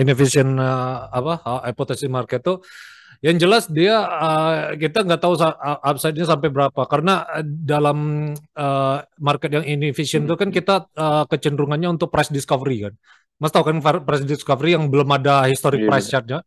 [0.00, 2.64] innovation uh, apa uh, hypothesis market tuh
[3.22, 5.38] yang jelas dia uh, kita nggak tahu
[5.84, 10.56] upside-nya sampai berapa karena dalam uh, market yang inefficient itu kan hmm.
[10.56, 12.94] kita uh, kecenderungannya untuk price discovery kan.
[13.36, 15.90] Mas tahu kan price discovery yang belum ada historic yeah.
[15.92, 16.40] price chart-nya.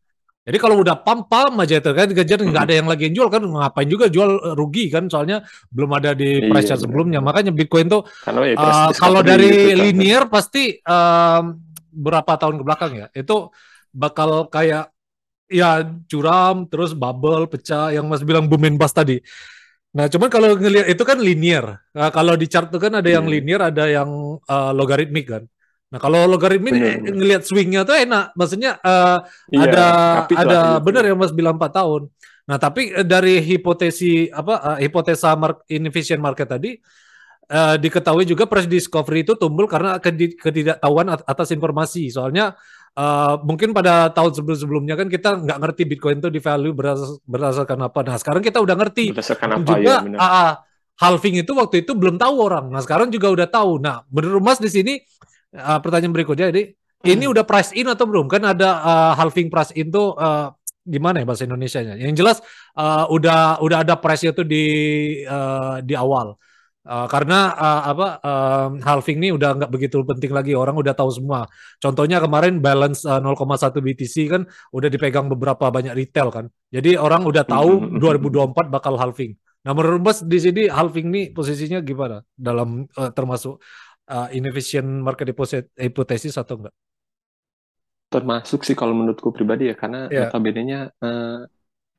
[0.45, 3.29] Jadi kalau udah pam pam aja itu kan kejar nggak ada yang lagi yang jual
[3.33, 5.41] kan ngapain juga jual eh, rugi kan soalnya
[5.73, 8.05] belum ada di iya, price chart sebelumnya makanya Bitcoin tuh
[8.45, 9.81] ya, uh, kalau dari gitu, kan.
[9.89, 11.41] linear pasti uh,
[11.89, 13.49] berapa tahun ke belakang ya itu
[13.89, 14.93] bakal kayak
[15.49, 19.17] ya curam terus bubble pecah yang Mas bilang boom and bust tadi.
[19.95, 21.79] Nah cuman kalau ngelihat itu kan linear.
[21.95, 23.33] Nah, kalau di chart itu kan ada yang iya.
[23.39, 24.09] linear ada yang
[24.43, 25.43] uh, logaritmik kan.
[25.93, 29.21] Nah kalau logaritma ini ngelihat swingnya tuh enak, maksudnya uh,
[29.53, 29.85] iya, ada
[30.33, 32.01] ada benar ya Mas bilang 4 tahun.
[32.49, 36.77] Nah tapi eh, dari hipotesi apa uh, hipotesa mark, inefficient market tadi
[37.49, 40.01] uh, diketahui juga price discovery itu tumbuh karena
[40.41, 42.09] ketidaktahuan atas informasi.
[42.09, 42.57] Soalnya
[42.97, 46.73] uh, mungkin pada tahun sebelum-sebelumnya kan kita nggak ngerti Bitcoin itu di value
[47.25, 47.99] berdasarkan apa.
[48.05, 49.13] Nah sekarang kita udah ngerti.
[49.13, 50.17] Berdasarkan apa juga, ya?
[50.17, 50.53] Uh,
[50.95, 52.71] halving itu waktu itu belum tahu orang.
[52.71, 53.77] Nah sekarang juga udah tahu.
[53.83, 54.93] Nah menurut Mas di sini
[55.55, 57.07] uh, pertanyaan berikutnya jadi hmm.
[57.09, 60.51] ini udah price in atau belum kan ada uh, halving price in tuh uh,
[60.85, 62.43] gimana ya bahasa Indonesia-nya yang jelas
[62.77, 64.63] uh, udah udah ada price itu di
[65.25, 66.37] uh, di awal
[66.85, 71.09] Uh, karena uh, apa uh, halving ini udah nggak begitu penting lagi orang udah tahu
[71.09, 71.49] semua.
[71.81, 76.45] Contohnya kemarin balance uh, 0,1 BTC kan udah dipegang beberapa banyak retail kan.
[76.69, 79.33] Jadi orang udah tahu 2024 bakal halving.
[79.65, 83.57] Nah menurut Mas di sini halving ini posisinya gimana dalam uh, termasuk
[84.09, 86.75] uh, inefficient market deposit hipotesis atau enggak?
[88.09, 90.29] Termasuk sih kalau menurutku pribadi ya karena yeah.
[90.29, 91.43] notabene-nya uh,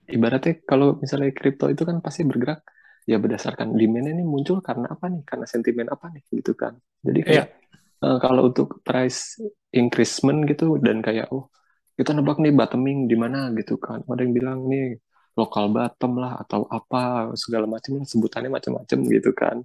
[0.06, 2.62] ibaratnya kalau misalnya kripto itu kan pasti bergerak
[3.06, 5.22] ya berdasarkan demand ini muncul karena apa nih?
[5.26, 6.78] Karena sentimen apa nih gitu kan.
[7.02, 8.06] Jadi kayak yeah.
[8.06, 9.38] uh, kalau untuk price
[9.74, 11.50] increasement gitu dan kayak oh
[11.96, 14.04] kita nebak nih bottoming di mana gitu kan.
[14.06, 15.00] Ada yang bilang nih
[15.36, 19.60] lokal bottom lah atau apa segala macam sebutannya macam-macam gitu kan.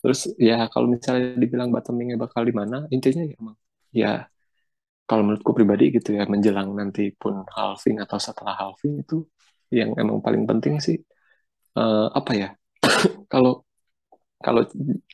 [0.00, 3.56] Terus ya kalau misalnya dibilang bottomingnya bakal di mana, intinya ya emang
[3.90, 4.12] ya
[5.08, 9.26] kalau menurutku pribadi gitu ya menjelang nanti pun halving atau setelah halving itu
[9.74, 10.96] yang emang paling penting sih
[11.74, 12.48] uh, apa ya
[13.32, 13.66] kalau
[14.38, 14.62] kalau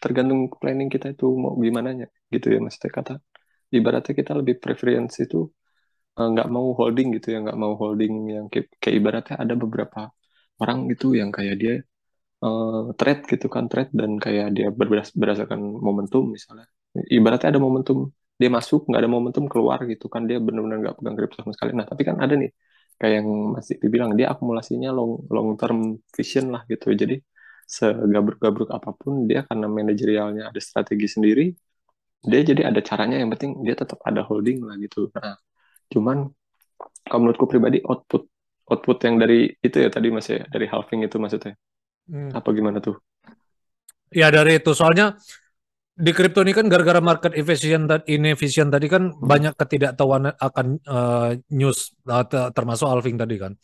[0.02, 3.14] tergantung planning kita itu mau gimana ya gitu ya maksudnya kata
[3.72, 5.48] ibaratnya kita lebih preferensi itu
[6.18, 9.54] eh, nggak uh, mau holding gitu ya nggak mau holding yang kayak, kayak ibaratnya ada
[9.58, 10.00] beberapa
[10.62, 11.74] orang gitu yang kayak dia
[12.44, 16.66] uh, trade gitu kan trade dan kayak dia berberas berdasarkan momentum misalnya.
[17.16, 17.98] Ibaratnya ada momentum
[18.40, 21.72] dia masuk nggak ada momentum keluar gitu kan dia benar-benar nggak pegang kripto sama sekali.
[21.78, 22.50] Nah tapi kan ada nih
[23.00, 25.78] kayak yang masih dibilang dia akumulasinya long long term
[26.16, 26.92] vision lah gitu.
[26.92, 27.14] Jadi
[27.66, 31.44] segabruk-gabruk apa pun dia karena manajerialnya ada strategi sendiri
[32.30, 33.16] dia jadi ada caranya.
[33.22, 35.08] Yang penting dia tetap ada holding lah gitu.
[35.16, 35.36] Nah
[35.92, 36.16] cuman
[37.06, 38.22] kalau menurutku pribadi output
[38.70, 41.54] output yang dari itu ya tadi mas ya dari halving itu maksudnya
[42.10, 42.30] hmm.
[42.34, 42.96] apa gimana tuh
[44.10, 45.18] ya dari itu soalnya
[45.96, 49.24] di kripto ini kan gara-gara market efisien dan inefisien tadi kan hmm.
[49.24, 53.56] banyak ketidaktahuan akan uh, news uh, termasuk halving tadi kan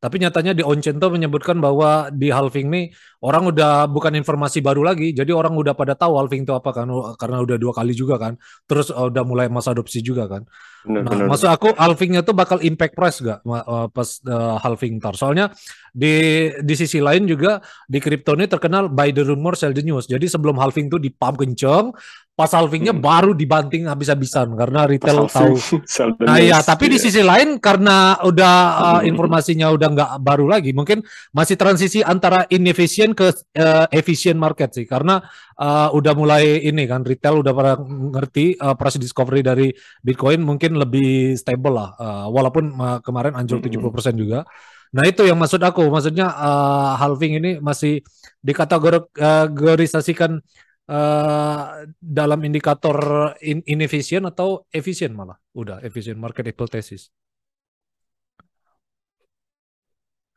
[0.00, 2.88] tapi nyatanya di Onchain tuh menyebutkan bahwa di halving nih
[3.20, 6.88] orang udah bukan informasi baru lagi, jadi orang udah pada tahu halving itu apa kan,
[7.20, 10.48] karena udah dua kali juga kan, terus uh, udah mulai masa adopsi juga kan.
[10.80, 14.96] Bener, nah, bener, maksud aku halvingnya tuh bakal impact price gak uh, pas uh, halving
[14.96, 15.12] tar?
[15.12, 15.52] Soalnya
[15.92, 20.08] di di sisi lain juga di kripto ini terkenal by the rumor sell the news.
[20.08, 21.92] Jadi sebelum halving tuh di pump kenceng,
[22.40, 23.04] pas halvingnya hmm.
[23.04, 25.60] baru dibanting habis-habisan karena retail tahu.
[26.24, 31.04] Nah ya, tapi di sisi lain karena udah uh, informasinya udah nggak baru lagi, mungkin
[31.36, 33.28] masih transisi antara inefisien ke
[33.60, 35.20] uh, efisien market sih, karena
[35.60, 39.68] uh, udah mulai ini kan retail udah pada ngerti uh, price discovery dari
[40.00, 44.48] Bitcoin mungkin lebih stable lah, uh, walaupun uh, kemarin anjlok 70% juga.
[44.96, 48.00] Nah itu yang maksud aku, maksudnya uh, halving ini masih
[48.40, 50.48] dikategorisasikan uh,
[52.02, 52.98] dalam indikator
[53.40, 57.14] in inefisien atau efisien malah, udah efisien market hypothesis.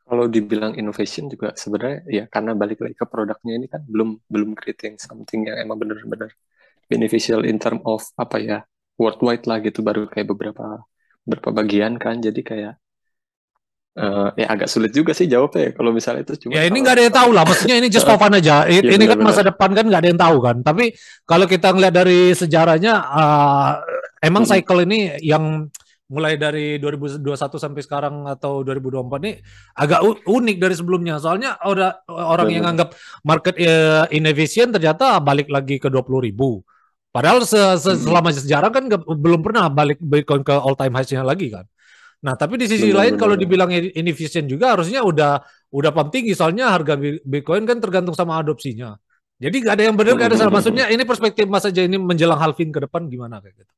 [0.04, 4.50] Kalau dibilang innovation juga sebenarnya ya karena balik lagi ke produknya ini kan belum belum
[4.52, 6.30] creating something yang emang benar-benar
[6.92, 8.58] beneficial in term of apa ya
[9.00, 10.84] worldwide lah gitu baru kayak beberapa
[11.24, 12.74] beberapa bagian kan jadi kayak
[13.94, 16.98] Uh, ya agak sulit juga sih jawabnya ya kalau misalnya itu cuma ya ini nggak
[16.98, 18.66] ada yang tahu lah maksudnya ini just for fun aja.
[18.66, 20.56] Ya, ini kan masa depan kan nggak ada yang tahu kan.
[20.66, 23.78] Tapi kalau kita ngeliat dari sejarahnya uh,
[24.18, 24.50] emang hmm.
[24.50, 25.70] cycle ini yang
[26.10, 27.22] mulai dari 2021
[27.54, 29.32] sampai sekarang atau 2024 ini
[29.78, 31.22] agak unik dari sebelumnya.
[31.22, 36.66] Soalnya orang orang yang anggap market uh, inefisien ternyata balik lagi ke 20 ribu.
[37.14, 41.46] Padahal se -se selama sejarah kan belum pernah balik Bitcoin ke all time high-nya lagi
[41.54, 41.62] kan
[42.24, 46.08] Nah, tapi di sisi benar, lain benar, kalau dibilang inefisien juga harusnya udah udah pump
[46.08, 48.96] tinggi soalnya harga Bitcoin kan tergantung sama adopsinya.
[49.36, 50.54] Jadi nggak ada yang benar, nggak ada salah.
[50.56, 53.72] Maksudnya ini perspektif Mas aja ini menjelang halving ke depan gimana kayak gitu?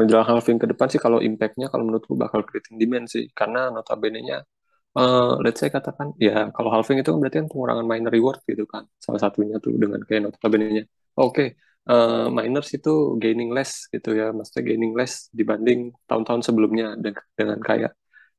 [0.00, 4.48] Menjelang halving ke depan sih kalau impactnya kalau menurutku bakal creating demand sih karena notabene-nya
[4.96, 8.64] uh, let's say katakan ya kalau halving itu kan berarti kan pengurangan miner reward gitu
[8.64, 10.84] kan salah satunya tuh dengan kayak notabene-nya
[11.16, 11.48] oke okay,
[11.86, 12.90] uh, miners itu
[13.22, 17.92] gaining less gitu ya, maksudnya gaining less dibanding tahun-tahun sebelumnya dengan, dengan kayak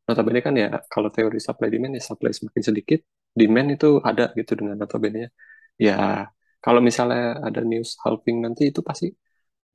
[0.09, 2.99] notabene kan ya kalau teori supply demand ya supply semakin sedikit,
[3.31, 5.31] demand itu ada gitu dengan notabene
[5.79, 6.27] ya
[6.59, 9.07] kalau misalnya ada news halving nanti itu pasti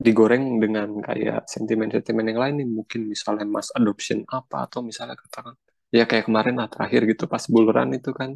[0.05, 2.69] digoreng dengan kayak sentimen-sentimen yang lain nih.
[2.77, 5.55] Mungkin misalnya mass adoption apa atau misalnya katakan
[5.89, 8.31] ya kayak kemarin lah terakhir gitu pas bull run itu kan.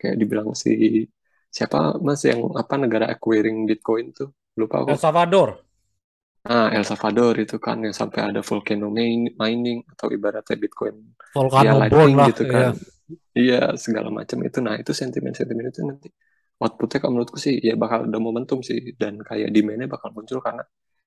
[0.00, 1.06] Kayak dibilang si
[1.54, 4.94] siapa mas yang apa negara acquiring Bitcoin tuh lupa aku.
[4.94, 5.48] El Salvador.
[6.44, 11.72] Nah, El Salvador itu kan yang sampai ada volcano mining atau ibaratnya Bitcoin volcano ya,
[11.88, 12.60] lightning lah, gitu kan.
[12.60, 12.70] Iya,
[13.32, 14.58] iya segala macam itu.
[14.60, 16.08] Nah, itu sentimen-sentimen itu nanti
[16.60, 20.62] outputnya kalau menurutku sih ya bakal ada momentum sih dan kayak demandnya bakal muncul karena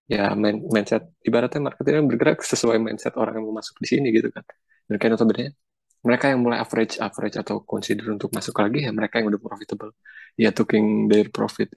[0.09, 4.33] ya main, mindset ibaratnya marketingnya bergerak sesuai mindset orang yang mau masuk di sini gitu
[4.33, 4.43] kan.
[4.89, 5.55] Dan kayak notabene
[6.01, 9.91] mereka yang mulai average average atau consider untuk masuk lagi ya mereka yang udah profitable
[10.37, 11.73] ya taking their profit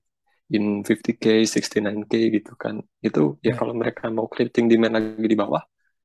[0.51, 2.83] in 50k, 69k gitu kan.
[2.99, 5.63] Itu ya, ya kalau mereka mau creating demand lagi di bawah,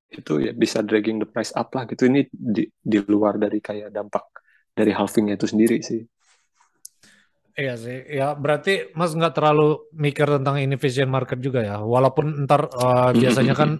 [0.10, 2.06] itu ya bisa dragging the price up lah gitu.
[2.06, 4.26] Ini di, di luar dari kayak dampak
[4.76, 6.02] dari halvingnya itu sendiri sih.
[7.56, 11.80] Iya sih, ya berarti Mas nggak terlalu mikir tentang inefficient market juga ya.
[11.80, 13.80] Walaupun ntar uh, biasanya kan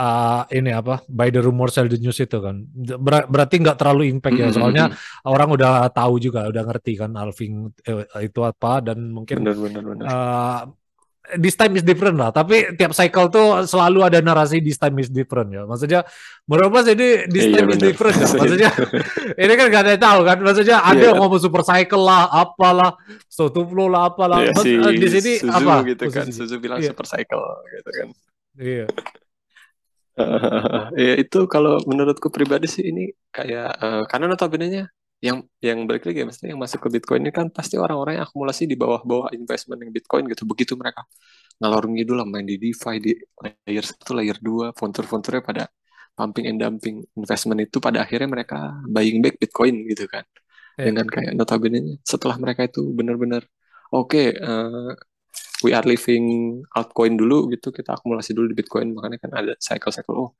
[0.00, 2.64] uh, ini apa by the rumor sell the news itu kan.
[2.96, 4.48] Ber berarti nggak terlalu impact ya.
[4.48, 4.88] Soalnya
[5.28, 9.82] orang udah tahu juga udah ngerti kan halving eh, itu apa dan mungkin bener, bener,
[9.84, 10.04] bener.
[10.08, 10.60] Uh,
[11.36, 12.32] this time is different lah.
[12.32, 15.68] Tapi tiap cycle tuh selalu ada narasi this time is different ya.
[15.68, 16.00] Maksudnya
[16.48, 18.26] menurut mas ini this iya, time iya, is different ya.
[18.40, 18.70] Maksudnya
[19.36, 20.38] ini kan gak ada yang tahu kan.
[20.40, 22.96] Maksudnya ada iya, yang ngomong super cycle lah apalah
[23.28, 24.48] satu flow lah apalah.
[24.48, 25.74] Yeah, si di sini Suzu apa?
[25.84, 26.24] gitu kan.
[26.32, 26.90] Suzu bilang yeah.
[26.90, 28.08] super cycle gitu kan.
[28.60, 28.86] Iya
[31.04, 34.84] ya itu kalau menurutku pribadi sih ini kayak uh, karena notabene-nya
[35.20, 38.24] yang yang balik lagi ya maksudnya yang masuk ke Bitcoin ini kan pasti orang-orang yang
[38.24, 41.04] akumulasi di bawah-bawah investment yang Bitcoin gitu begitu mereka
[41.60, 43.12] ngalor ngidul lah main di DeFi di
[43.68, 45.64] layer satu layer dua fontur-fonturnya pada
[46.16, 50.24] pumping and dumping investment itu pada akhirnya mereka buying back Bitcoin gitu kan
[50.80, 50.88] yeah.
[50.88, 53.44] dengan kayak notabene setelah mereka itu benar-benar
[53.92, 55.09] oke okay, uh, eh,
[55.64, 58.96] we are living altcoin dulu gitu kita akumulasi dulu di Bitcoin.
[58.96, 60.30] Makanya kan ada cycle-cycle oh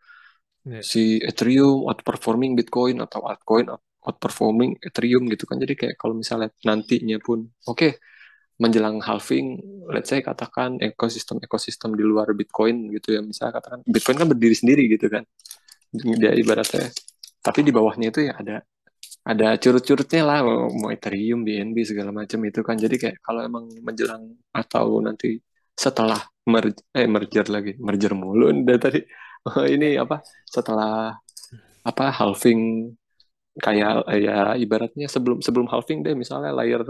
[0.67, 0.85] yeah.
[0.85, 3.69] si Ethereum outperforming Bitcoin atau altcoin
[4.05, 5.61] outperforming Ethereum gitu kan.
[5.61, 7.93] Jadi kayak kalau misalnya nantinya pun oke okay,
[8.61, 13.21] menjelang halving let's say katakan ekosistem ekosistem di luar Bitcoin gitu ya.
[13.21, 15.25] Misalnya katakan Bitcoin kan berdiri sendiri gitu kan.
[15.93, 16.89] Dia ibaratnya
[17.41, 18.61] tapi di bawahnya itu ya ada
[19.21, 20.39] ada curut-curutnya lah
[20.73, 22.77] mau Ethereum, BNB segala macam itu kan.
[22.81, 25.37] Jadi kayak kalau emang menjelang atau nanti
[25.77, 29.01] setelah mer eh merger lagi merger mulu dari tadi.
[29.49, 30.21] Oh, ini apa?
[30.45, 31.17] Setelah
[31.81, 32.93] apa halving
[33.57, 36.81] kayak ya ibaratnya sebelum sebelum halving deh misalnya layer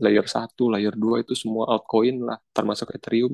[0.00, 3.32] layer satu layer dua itu semua altcoin lah termasuk Ethereum.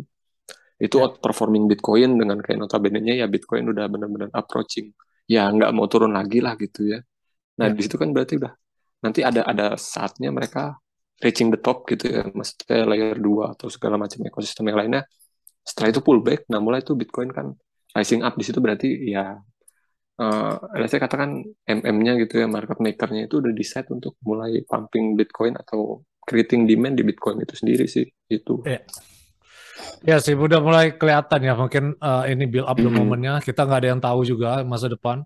[0.78, 1.06] Itu ya.
[1.10, 4.90] outperforming Bitcoin dengan kayak notabene-nya ya Bitcoin udah benar-benar approaching.
[5.30, 6.98] Ya nggak mau turun lagi lah gitu ya
[7.60, 7.74] Nah, ya.
[7.74, 8.52] di situ kan berarti udah
[9.04, 10.80] nanti ada ada saatnya mereka
[11.20, 15.02] reaching the top gitu ya, maksudnya layer 2 atau segala macam ekosistem yang lainnya
[15.60, 17.52] setelah itu pullback nah mulai itu Bitcoin kan
[17.94, 19.38] rising up di situ berarti ya
[20.20, 20.54] uh,
[20.88, 26.02] saya katakan MM-nya gitu ya market maker-nya itu udah decide untuk mulai pumping Bitcoin atau
[26.24, 28.64] creating demand di Bitcoin itu sendiri sih itu.
[28.64, 28.82] Yeah.
[30.04, 32.96] Ya sih, udah mulai kelihatan ya mungkin uh, ini build up the mm-hmm.
[32.96, 33.34] momennya.
[33.44, 35.24] Kita nggak ada yang tahu juga masa depan.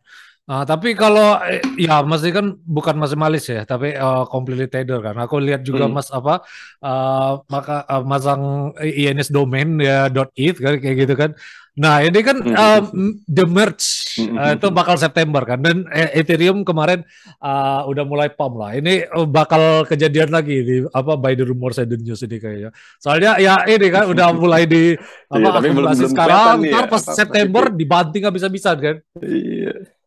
[0.49, 4.97] Uh, tapi kalau eh, ya masih kan bukan masih malis ya, tapi uh, completely trader
[5.05, 5.13] kan.
[5.21, 5.93] Aku lihat juga hmm.
[5.93, 6.41] mas apa
[6.81, 11.37] uh, maka uh, masang INS domain ya dot .eth kan kayak gitu kan.
[11.77, 12.81] Nah ini kan uh,
[13.29, 17.05] the merge uh, itu bakal September kan dan Ethereum kemarin
[17.45, 18.73] uh, udah mulai pump lah.
[18.73, 22.73] Ini bakal kejadian lagi di apa by the rumor the news ini kayaknya.
[22.97, 24.97] Soalnya ya ini kan udah mulai di
[25.29, 28.97] apa iya, belum, belum sekarang, ntar ya, pas September dibanting habis-habisan kan.
[29.21, 29.98] Iya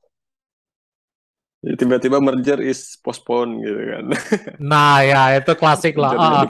[1.62, 4.05] tiba-tiba merger is postpone gitu kan.
[4.72, 6.18] Nah ya itu klasik lah.
[6.18, 6.45] Ah,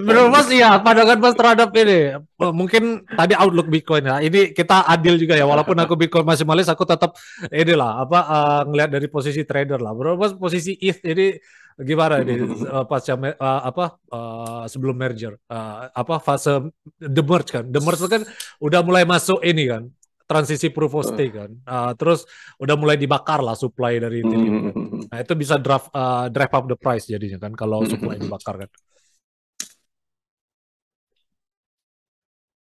[0.00, 4.16] benar mas iya pandangan mas terhadap ini mungkin tadi outlook Bitcoin ya.
[4.24, 7.20] Ini kita adil juga ya walaupun aku Bitcoin masih malis aku tetap
[7.52, 9.92] ini lah apa uh, ngelihat dari posisi trader lah.
[9.92, 11.36] Bro mas posisi ETH ini
[11.80, 16.64] gimana ini uh, pasca uh, apa uh, sebelum merger uh, apa fase
[16.96, 17.68] the merge kan.
[17.68, 18.24] The merge kan
[18.56, 19.92] udah mulai masuk ini kan
[20.30, 21.50] transisi proof of stake kan.
[21.66, 22.22] Uh, terus
[22.62, 24.46] udah mulai dibakar lah supply dari Ethereum.
[24.46, 24.70] Mm -hmm.
[24.70, 24.74] kan.
[25.10, 28.70] Nah itu bisa draft uh, drive up the price jadinya kan kalau supply dibakar kan.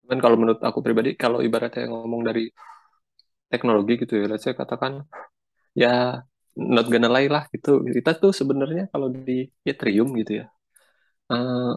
[0.07, 2.47] Dan kalau menurut aku pribadi, kalau ibaratnya ngomong dari
[3.51, 5.03] teknologi gitu ya, saya katakan
[5.75, 6.23] ya
[6.55, 7.83] not gonna lie lah gitu.
[7.83, 10.45] Kita tuh sebenarnya kalau di Ethereum gitu ya,
[11.35, 11.75] uh,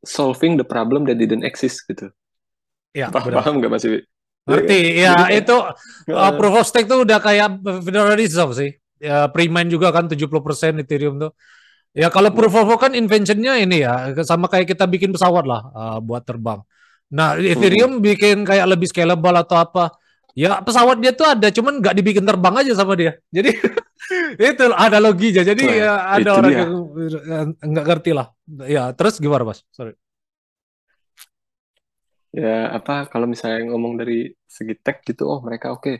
[0.00, 2.08] solving the problem that didn't exist gitu.
[2.96, 4.08] Ya, paham, paham nggak masih?
[4.46, 5.56] Ngerti, ya itu
[6.14, 8.70] uh, proof of stake tuh udah kayak Federal Reserve sih.
[9.02, 10.22] Ya, pre-mine juga kan 70%
[10.86, 11.34] Ethereum tuh.
[11.90, 15.66] Ya kalau proof of work kan inventionnya ini ya, sama kayak kita bikin pesawat lah
[15.74, 16.62] uh, buat terbang.
[17.10, 18.04] Nah Ethereum hmm.
[18.06, 19.90] bikin kayak lebih scalable atau apa.
[20.36, 23.18] Ya pesawat dia tuh ada, cuman nggak dibikin terbang aja sama dia.
[23.36, 23.50] Jadi
[24.38, 25.42] itu ada loginya.
[25.42, 25.92] Jadi nah, ya
[26.22, 26.58] ada orang dia.
[26.62, 26.72] yang
[27.58, 28.30] nggak ngerti lah.
[28.68, 29.66] Ya terus gimana mas?
[29.74, 29.98] Sorry
[32.36, 35.96] ya apa kalau misalnya ngomong dari segi tech gitu oh mereka oke okay,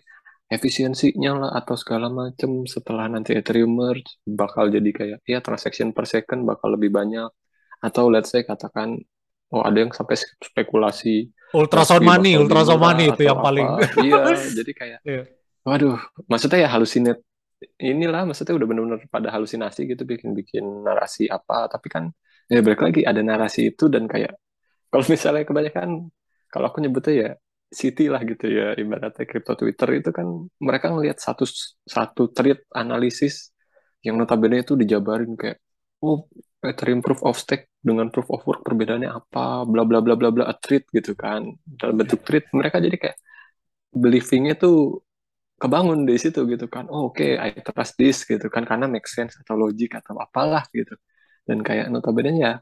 [0.53, 6.05] efisiensinya lah atau segala macam setelah nanti Ethereum merge bakal jadi kayak ya transaction per
[6.05, 7.32] second bakal lebih banyak
[7.80, 9.01] atau let's say katakan
[9.49, 13.47] oh ada yang sampai spekulasi ultrasound money ultrasound money itu yang apa.
[13.49, 13.66] paling
[14.05, 14.22] iya
[14.61, 15.24] jadi kayak yeah.
[15.64, 15.97] waduh
[16.28, 17.24] maksudnya ya halusinate
[17.80, 22.12] inilah maksudnya udah benar-benar pada halusinasi gitu bikin-bikin narasi apa tapi kan
[22.53, 24.37] ya balik lagi ada narasi itu dan kayak
[24.93, 26.12] kalau misalnya kebanyakan
[26.53, 27.30] kalau aku nyebutnya ya
[27.70, 30.26] city lah gitu ya ibaratnya crypto Twitter itu kan
[30.62, 31.44] mereka ngelihat satu
[31.82, 33.51] satu tweet analisis
[34.07, 35.59] yang notabene itu dijabarin kayak
[36.03, 36.30] oh
[36.62, 40.44] Ethereum proof of stake dengan proof of work perbedaannya apa bla bla bla bla bla
[40.51, 41.47] a tweet gitu kan.
[41.62, 43.18] Dalam bentuk tweet mereka jadi kayak
[43.94, 45.07] believingnya tuh
[45.62, 46.90] kebangun di situ gitu kan.
[46.90, 50.66] Oh oke okay, I trust this gitu kan karena make sense atau logik atau apalah
[50.74, 50.94] gitu.
[51.47, 52.53] Dan kayak notabene ya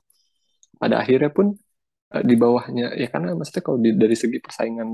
[0.77, 1.57] pada akhirnya pun
[2.23, 2.95] di bawahnya.
[3.01, 4.89] Ya karena maksudnya kalau di, dari segi persaingan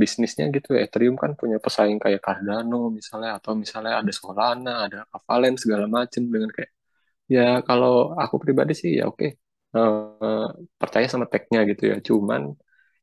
[0.00, 4.98] bisnisnya gitu ya Ethereum kan punya pesaing kayak Cardano misalnya atau misalnya ada Solana ada
[5.16, 6.70] Avalanche segala macem dengan kayak
[7.30, 9.30] ya kalau aku pribadi sih ya oke okay,
[9.76, 10.48] uh, eh,
[10.80, 11.96] percaya sama tech-nya gitu ya.
[12.08, 12.42] Cuman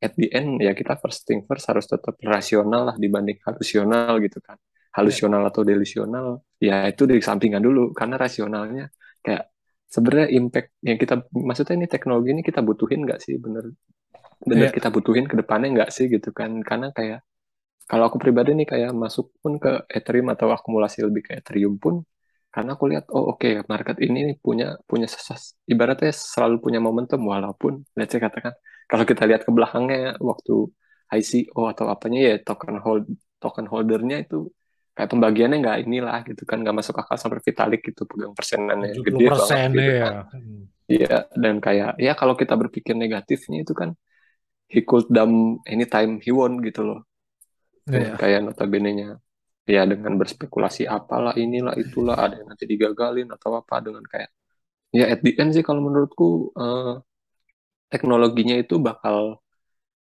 [0.04, 4.40] at the end ya kita first thing first harus tetap rasional lah dibanding halusional gitu
[4.44, 4.58] kan.
[4.98, 6.28] Halusional atau delusional
[6.60, 7.94] ya itu di sampingan dulu.
[7.98, 8.86] Karena rasionalnya
[9.26, 9.55] kayak
[9.96, 13.72] sebenarnya impact yang kita maksudnya ini teknologi ini kita butuhin nggak sih bener
[14.44, 14.76] bener yeah.
[14.76, 17.24] kita butuhin ke depannya nggak sih gitu kan karena kayak
[17.88, 22.04] kalau aku pribadi nih kayak masuk pun ke Ethereum atau akumulasi lebih ke Ethereum pun
[22.52, 27.20] karena aku lihat oh oke okay, market ini punya punya sesas, ibaratnya selalu punya momentum
[27.20, 28.56] walaupun let's say katakan
[28.88, 30.72] kalau kita lihat ke belakangnya waktu
[31.12, 33.04] ICO atau apanya ya token hold
[33.44, 34.48] token holdernya itu
[34.96, 39.26] kayak pembagiannya nggak inilah gitu kan nggak masuk akal sampai Vitalik gitu pegang persenannya gede
[39.28, 40.02] banget gitu ya.
[40.08, 40.14] kan.
[40.86, 43.92] Iya dan kayak ya kalau kita berpikir negatifnya itu kan
[44.72, 47.00] he could dump anytime he want gitu loh.
[47.86, 48.16] Yeah.
[48.16, 49.20] Kayak notabene-nya
[49.66, 54.30] ya dengan berspekulasi apalah inilah itulah ada yang nanti digagalin atau apa dengan kayak
[54.94, 57.02] ya at the end sih kalau menurutku uh,
[57.90, 59.42] teknologinya itu bakal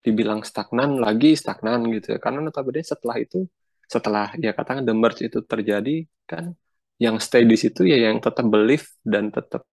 [0.04, 3.48] dibilang stagnan lagi stagnan gitu ya karena notabene setelah itu
[3.90, 6.56] setelah ya katakan the merge itu terjadi kan
[7.00, 9.66] yang stay di situ ya yang tetap believe dan tetap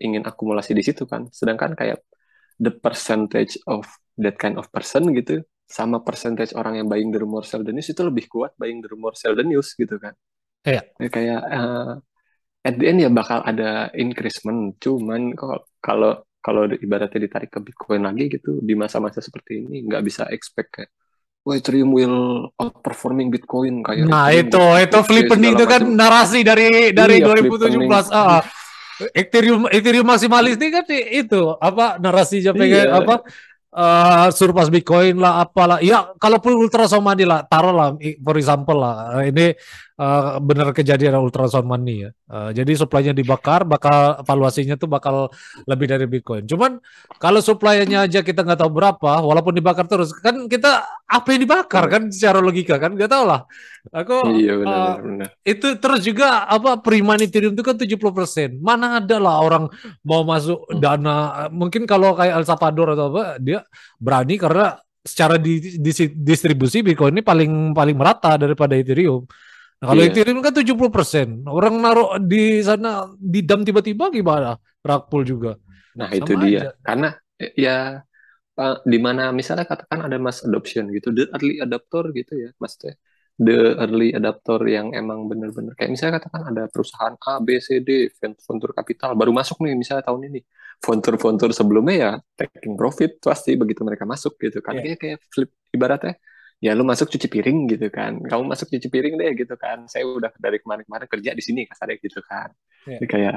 [0.00, 1.28] ingin akumulasi di situ kan.
[1.32, 2.04] Sedangkan kayak
[2.60, 3.84] the percentage of
[4.20, 7.90] that kind of person gitu sama percentage orang yang buying the rumor sell the news
[7.90, 10.14] itu lebih kuat buying the rumor sell the news gitu kan.
[10.62, 10.82] Iya.
[10.98, 11.92] Ya, kayak uh,
[12.66, 18.30] at the end ya bakal ada increasement cuman kalau kalau ibaratnya ditarik ke Bitcoin lagi
[18.30, 20.90] gitu di masa-masa seperti ini nggak bisa expect kayak
[21.46, 27.22] wah Ethereum will outperforming Bitcoin kayak nah itu itu flipping itu kan narasi dari dari
[27.22, 28.42] iya, 2017 ah
[29.14, 32.98] Ethereum Ethereum maksimalis ini kan itu apa narasinya pengen iya.
[32.98, 33.22] apa
[33.76, 35.78] uh, surplus Bitcoin lah apalah.
[35.84, 37.92] Ya kalaupun ultrasound money lah taruh lah
[38.24, 39.20] for example lah.
[39.20, 39.52] Ini
[39.96, 42.10] uh, benar kejadian ultrasound money ya.
[42.28, 45.32] Uh, jadi supply-nya dibakar bakal valuasinya tuh bakal
[45.64, 46.44] lebih dari Bitcoin.
[46.44, 46.78] Cuman
[47.20, 51.84] kalau supply-nya aja kita nggak tahu berapa walaupun dibakar terus kan kita apa yang dibakar
[51.88, 52.94] kan secara logika kan?
[52.94, 53.40] Nggak tahu lah.
[53.94, 55.28] Aku iya, benar, uh, benar.
[55.46, 59.70] itu terus juga apa periman Ethereum itu kan 70% mana ada lah orang
[60.02, 63.62] mau masuk dana mungkin kalau kayak El Salvador atau apa dia
[64.02, 64.74] berani karena
[65.06, 69.22] secara di, di, distribusi Bitcoin ini paling paling merata daripada Ethereum.
[69.76, 70.12] Nah, kalau yeah.
[70.12, 71.44] Ethereum kan 70%.
[71.44, 74.56] Orang naruh di sana di dam tiba-tiba gimana?
[74.80, 75.60] Rakpul juga.
[75.96, 76.60] Nah, Sama itu dia.
[76.60, 76.70] Aja.
[76.80, 77.08] Karena
[77.52, 77.78] ya
[78.88, 82.96] di mana misalnya katakan ada mass adoption gitu, the early adopter gitu ya, maksudnya
[83.36, 88.08] the early adapter yang emang bener-bener kayak misalnya katakan ada perusahaan A, B, C, D,
[88.16, 90.40] venture capital baru masuk nih misalnya tahun ini
[90.80, 94.96] venture-venture sebelumnya ya taking profit pasti begitu mereka masuk gitu kan yeah.
[94.96, 96.16] kayak kayak flip ibaratnya
[96.60, 98.20] ya lu masuk cuci piring gitu kan.
[98.24, 99.84] Kamu masuk cuci piring deh gitu kan.
[99.86, 102.50] Saya udah dari kemarin-kemarin kerja di sini kasarnya gitu kan.
[102.86, 103.02] Yeah.
[103.02, 103.36] jadi kayak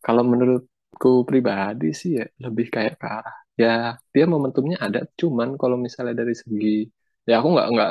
[0.00, 5.76] kalau menurutku pribadi sih ya lebih kayak ke arah ya dia momentumnya ada cuman kalau
[5.76, 6.86] misalnya dari segi
[7.28, 7.90] ya aku nggak nggak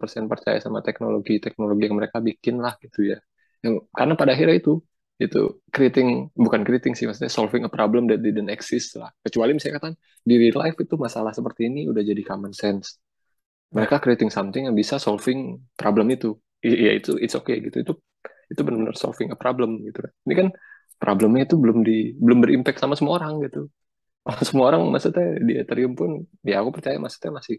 [0.00, 3.18] 100% percaya sama teknologi teknologi yang mereka bikin lah gitu ya.
[3.60, 4.72] Yang, karena pada akhirnya itu
[5.18, 5.42] itu
[5.74, 9.10] creating bukan creating sih maksudnya solving a problem that didn't exist lah.
[9.20, 12.96] Kecuali misalnya katakan di real life itu masalah seperti ini udah jadi common sense
[13.76, 16.36] mereka creating something yang bisa solving problem itu.
[16.64, 17.84] Iya itu it's okay gitu.
[17.84, 17.92] Itu
[18.48, 20.00] itu benar-benar solving a problem gitu.
[20.26, 20.48] Ini kan
[20.98, 23.68] problemnya itu belum di belum berimpact sama semua orang gitu.
[24.48, 26.10] Semua orang maksudnya di Ethereum pun
[26.44, 27.56] ya aku percaya maksudnya masih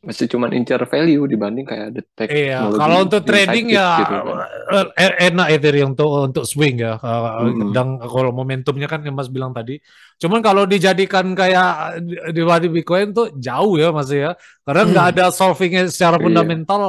[0.00, 4.86] masih cuma incar value dibanding kayak the Iya, kalau untuk trading ya gitu, kan.
[4.96, 6.96] Enak Ethereum untuk untuk swing ya.
[6.96, 7.76] Mm-hmm.
[7.76, 9.76] Dan kalau momentumnya kan yang Mas bilang tadi.
[10.16, 12.00] Cuman kalau dijadikan kayak
[12.32, 14.32] di Bitcoin tuh jauh ya Mas ya.
[14.64, 15.12] Karena nggak hmm.
[15.20, 16.24] ada solvingnya secara iya.
[16.24, 16.82] fundamental.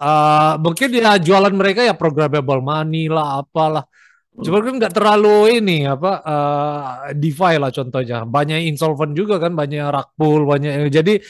[0.00, 3.86] Uh, mungkin ya jualan mereka ya programmable money lah apalah.
[4.42, 6.84] Cuma kan nggak terlalu ini apa uh,
[7.14, 8.26] DeFi lah contohnya.
[8.26, 11.20] Banyak insolvent juga kan, banyak rug pull, banyak jadi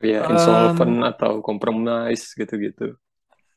[0.00, 2.96] ya insolvent um, atau compromise gitu-gitu.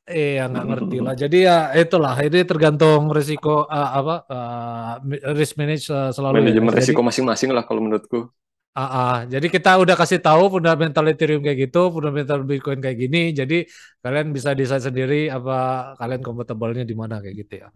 [0.10, 1.14] Iya nggak ngerti lah.
[1.14, 4.94] Jadi ya itulah ini tergantung risiko uh, apa uh,
[5.38, 6.42] risk manage uh, selalu.
[6.42, 6.44] Ya.
[6.50, 6.78] Manajemen ya.
[6.82, 8.34] risiko masing-masing lah kalau menurutku.
[8.74, 13.38] Uh, uh, jadi kita udah kasih tahu fundamental Ethereum kayak gitu, fundamental Bitcoin kayak gini.
[13.38, 13.70] Jadi
[14.02, 17.70] kalian bisa desain sendiri apa kalian compatible-nya di mana kayak gitu ya.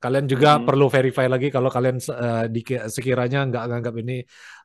[0.00, 0.64] Kalian juga hmm.
[0.64, 4.16] perlu verify lagi kalau kalian uh, di, sekiranya nggak nganggap ini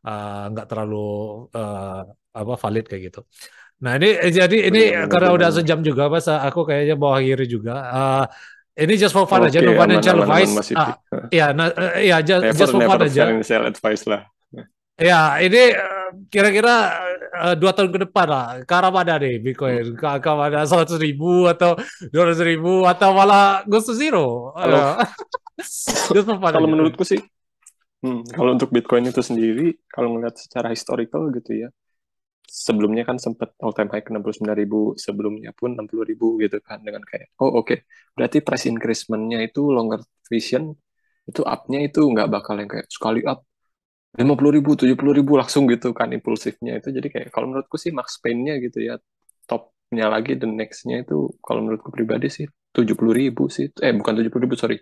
[0.07, 1.11] uh, nggak terlalu
[1.55, 3.21] uh, apa valid kayak gitu.
[3.81, 7.45] Nah ini jadi ini benar, karena benar, udah sejam juga mas, aku kayaknya mau akhiri
[7.49, 7.75] juga.
[7.91, 8.25] Uh,
[8.77, 10.53] ini just for fun okay, aja, no financial aman, advice.
[10.71, 10.95] Aman, uh,
[11.27, 13.23] ya, nah, uh, ya just, never, just for fun aja.
[13.27, 14.21] Financial advice lah.
[15.01, 15.73] Ya, ini
[16.29, 16.75] kira-kira
[17.41, 19.97] uh, dua tahun ke depan lah, ke arah mana nih Bitcoin?
[19.97, 21.73] Ke arah mana seratus ribu atau
[22.13, 24.53] dua ratus ribu atau malah goes to zero?
[24.53, 25.01] Kalau,
[26.53, 27.17] kalau menurutku sih,
[28.05, 31.69] hmm, kalau untuk Bitcoin itu sendiri, kalau ngeliat secara historical gitu ya,
[32.51, 36.83] sebelumnya kan sempat all time high ke 69 ribu, sebelumnya pun 60 ribu gitu kan
[36.83, 37.77] dengan kayak oh oke okay.
[38.11, 40.75] berarti price increasementnya itu longer vision
[41.23, 43.47] itu upnya itu nggak bakal yang kayak sekali up
[44.11, 48.19] 50 ribu, 70 ribu langsung gitu kan impulsifnya itu jadi kayak kalau menurutku sih max
[48.19, 48.99] pain-nya gitu ya
[49.47, 52.43] topnya lagi the next-nya itu kalau menurutku pribadi sih
[52.75, 54.75] 70 ribu sih eh bukan 70 ribu sorry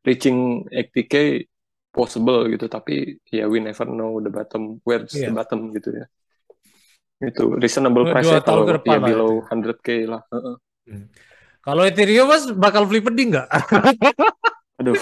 [0.00, 1.44] reaching 80k
[1.92, 5.28] possible gitu tapi ya we never know the bottom where's yeah.
[5.28, 6.08] the bottom gitu ya
[7.20, 10.24] itu reasonable price ya kalau ya below 100k lah.
[10.32, 10.56] Uh -uh.
[10.88, 11.06] Hmm.
[11.60, 13.48] Kalau Ethereum mas bakal flip nggak?
[14.80, 14.96] Aduh,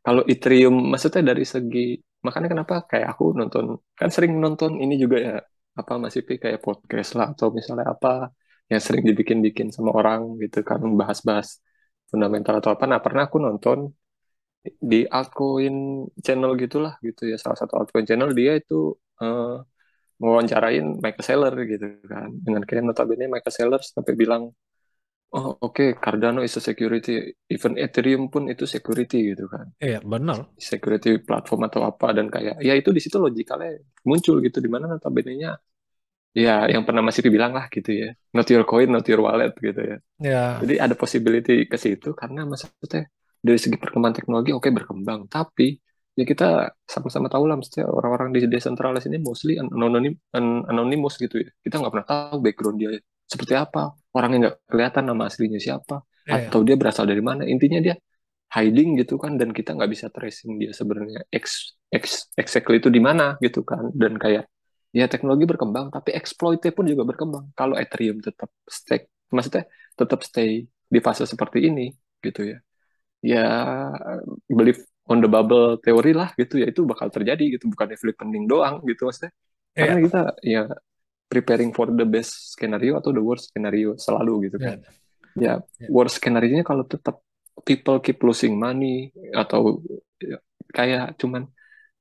[0.00, 5.16] kalau Ethereum maksudnya dari segi makanya kenapa kayak aku nonton kan sering nonton ini juga
[5.20, 5.36] ya
[5.76, 8.32] apa masih kayak podcast lah atau misalnya apa
[8.72, 11.60] yang sering dibikin-bikin sama orang gitu kan bahas-bahas
[12.08, 12.84] fundamental atau apa.
[12.88, 13.92] Nah pernah aku nonton
[14.62, 19.60] di altcoin channel gitulah gitu ya salah satu altcoin channel dia itu uh,
[20.22, 22.30] mewawancarain Michael Saylor gitu kan.
[22.30, 24.54] Dengan kayak notabene Michael Saylor sampai bilang
[25.32, 29.74] oh oke okay, Cardano is a security even Ethereum pun itu security gitu kan.
[29.82, 30.54] Iya benar.
[30.54, 34.86] Security platform atau apa dan kayak ya itu di situ logikalnya muncul gitu di mana
[34.86, 35.52] notabene nya
[36.32, 39.80] ya yang pernah masih dibilang lah gitu ya not your coin not your wallet gitu
[39.82, 39.98] ya.
[40.22, 40.44] Ya.
[40.62, 43.10] Jadi ada possibility ke situ karena maksudnya
[43.42, 45.26] dari segi perkembangan teknologi oke okay, berkembang.
[45.26, 45.74] Tapi
[46.12, 50.12] ya kita sama-sama tahu lah mesti orang-orang di desentralis ini mostly anonim
[50.68, 51.48] anonymous gitu ya.
[51.64, 52.90] Kita nggak pernah tahu background dia
[53.24, 56.48] seperti apa orangnya nggak kelihatan nama aslinya siapa yeah.
[56.48, 57.48] atau dia berasal dari mana.
[57.48, 57.94] Intinya dia
[58.52, 63.00] hiding gitu kan dan kita nggak bisa tracing dia sebenarnya ex, ex, exactly itu di
[63.00, 63.88] mana gitu kan.
[63.96, 64.44] Dan kayak
[64.92, 67.56] ya teknologi berkembang tapi exploitnya pun juga berkembang.
[67.56, 69.64] Kalau Ethereum tetap stay maksudnya
[69.96, 71.88] tetap stay di fase seperti ini
[72.20, 72.58] gitu ya.
[73.22, 73.46] Ya
[74.50, 78.46] believe on the bubble teori lah gitu ya itu bakal terjadi gitu bukan flip pending
[78.46, 79.32] doang gitu maksudnya
[79.74, 79.78] yeah.
[79.82, 80.62] karena kita ya
[81.26, 84.78] preparing for the best scenario atau the worst scenario selalu gitu kan
[85.34, 85.58] yeah.
[85.58, 85.90] ya yeah.
[85.90, 87.18] worst skenario nya kalau tetap
[87.66, 89.82] people keep losing money atau
[90.22, 90.38] ya,
[90.70, 91.50] kayak cuman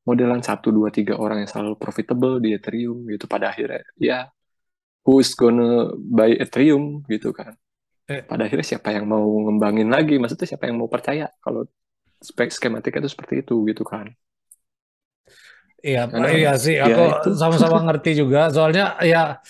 [0.06, 4.30] modelan satu dua tiga orang yang selalu profitable di Ethereum gitu pada akhirnya ya
[5.06, 7.54] who's gonna buy Ethereum gitu kan
[8.10, 8.26] eh.
[8.26, 11.66] pada akhirnya siapa yang mau ngembangin lagi maksudnya siapa yang mau percaya kalau
[12.22, 14.14] spek skematik itu seperti itu gitu kan
[15.82, 19.42] iya Karena, iya sih ya aku sama-sama ngerti juga soalnya ya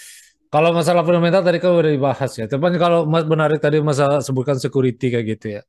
[0.51, 2.43] kalau masalah fundamental tadi kan udah dibahas ya.
[2.43, 5.61] Tapi kalau menarik tadi masalah sebutkan security kayak gitu ya.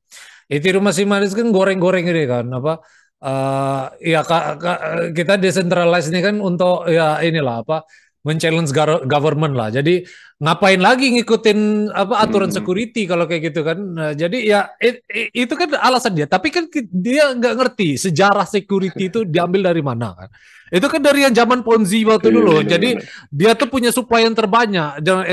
[0.50, 2.82] Ethereum masih manis kan goreng-goreng ini kan apa
[3.22, 4.72] uh, ya ka, ka,
[5.14, 7.86] kita decentralized ini kan untuk ya inilah apa
[8.22, 8.70] men-challenge
[9.06, 9.68] government lah.
[9.74, 10.06] Jadi
[10.42, 12.56] ngapain lagi ngikutin apa aturan hmm.
[12.58, 13.78] security kalau kayak gitu kan.
[13.78, 16.26] Nah, jadi ya it, it, itu kan alasan dia.
[16.30, 20.28] Tapi kan dia nggak ngerti sejarah security itu diambil dari mana kan.
[20.72, 22.54] Itu kan dari yang zaman Ponzi waktu iya, dulu.
[22.64, 22.90] Jadi
[23.28, 25.28] dia tuh punya supply yang terbanyak dengan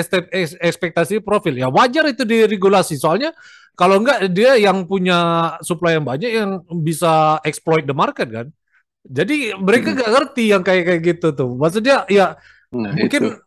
[0.60, 1.56] ekspektasi profil.
[1.56, 3.00] Ya wajar itu diregulasi.
[3.00, 3.32] Soalnya
[3.80, 8.48] kalau enggak dia yang punya supply yang banyak yang bisa exploit the market kan.
[9.08, 9.96] Jadi mereka hmm.
[9.96, 11.56] nggak ngerti yang kayak kayak gitu tuh.
[11.56, 12.36] Maksudnya ya
[12.74, 13.38] nah, mungkin itu.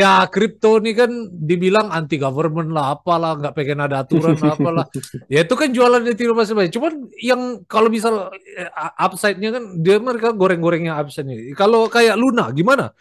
[0.00, 4.86] ya kripto ini kan dibilang anti government lah apalah nggak pengen ada aturan apalah.
[5.32, 6.72] Ya itu kan jualan di tiru masih banyak.
[6.72, 8.70] Cuman yang kalau misal eh,
[9.00, 11.52] upside-nya kan dia mereka goreng-gorengnya upside-nya.
[11.56, 12.92] Kalau kayak Luna gimana?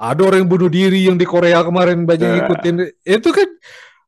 [0.00, 2.34] Ada orang yang bunuh diri yang di Korea kemarin banyak nah.
[2.40, 2.74] ngikutin.
[3.04, 3.48] Itu kan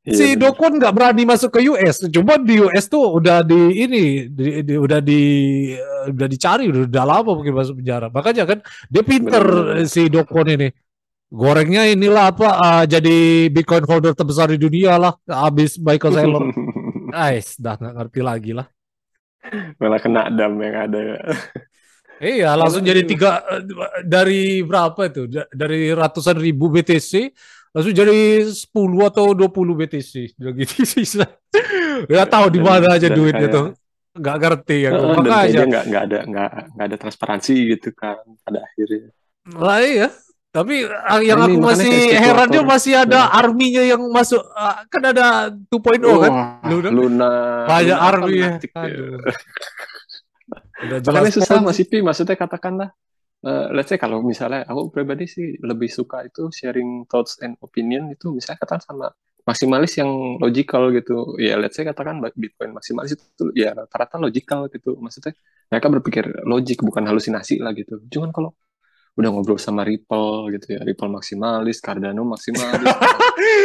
[0.03, 4.26] Iya, si Dokon nggak berani masuk ke US, cuma di US tuh udah di ini,
[4.26, 5.22] di, di, udah di
[5.78, 8.11] uh, udah dicari, udah, udah lama mungkin masuk penjara.
[8.11, 8.59] Makanya kan
[8.90, 10.74] dia pinter bener, si Dokon ini.
[11.30, 16.42] Gorengnya inilah apa uh, jadi Bitcoin holder terbesar di dunia lah, habis Michael Saylor.
[17.14, 18.66] Ais, dah nggak ngerti lagi lah.
[19.78, 21.00] Malah kena dam yang ada.
[22.22, 23.62] Iya, langsung jadi tiga eh,
[24.07, 25.26] dari berapa itu?
[25.50, 27.34] Dari ratusan ribu BTC
[27.73, 28.68] langsung jadi 10
[29.09, 29.49] atau 20
[29.81, 31.05] BTC gitu sih
[32.09, 33.66] nggak tahu di mana aja duitnya tuh.
[34.12, 38.61] Nggak ngerti ya uh, makanya nggak nggak ada nggak nggak ada transparansi gitu kan pada
[38.61, 39.09] akhirnya.
[39.57, 40.09] Lah iya.
[40.53, 43.41] Tapi ah, yang nah, aku masih herannya masih ada hmm.
[43.41, 46.61] arminya yang masuk ah, kan ada 2.0 oh, kan?
[46.68, 47.33] Luna, Luna
[47.64, 48.61] banyak army ya.
[50.83, 52.93] Udah jelas susah masih pi maksudnya katakanlah
[53.47, 58.11] uh, let's say kalau misalnya aku pribadi sih lebih suka itu sharing thoughts and opinion
[58.11, 59.07] itu misalnya katakan sama
[59.43, 61.36] maksimalis yang logical gitu.
[61.38, 64.95] Ya let's say katakan Bitcoin maksimalis itu ya rata-rata logical gitu.
[64.99, 65.34] Maksudnya
[65.70, 67.99] mereka berpikir logik bukan halusinasi lah gitu.
[68.07, 68.55] Cuman kalau
[69.12, 72.86] udah ngobrol sama Ripple gitu ya Ripple maksimalis Cardano maksimalis.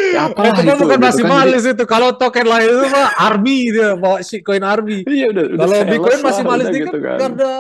[0.08, 1.84] Ya apa itu, itu bukan gitu maksimalis kan, itu.
[1.86, 5.04] Kalau token lain itu mah Army dia bawa shitcoin Army.
[5.04, 7.20] Iya udah, udah kalau Bitcoin maksimalis itu gitu kan, kan.
[7.20, 7.52] karena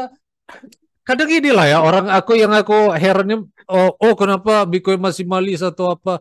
[1.07, 5.63] kadang gini lah ya orang aku yang aku herannya oh, oh kenapa Bitcoin masih malis
[5.63, 6.19] atau apa?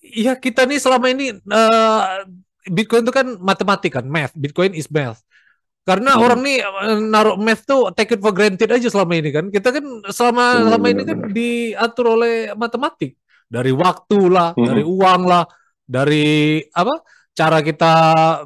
[0.00, 2.24] Ya kita nih selama ini uh,
[2.68, 4.32] Bitcoin itu kan matematik kan math.
[4.32, 5.20] Bitcoin is math.
[5.84, 6.24] Karena hmm.
[6.24, 9.52] orang nih eh, naruh math tuh take it for granted aja selama ini kan.
[9.52, 13.20] Kita kan selama hmm, selama ini kan diatur oleh matematik.
[13.48, 14.64] Dari waktu lah hmm.
[14.64, 15.44] dari uang lah
[15.84, 17.04] dari apa
[17.36, 17.92] cara kita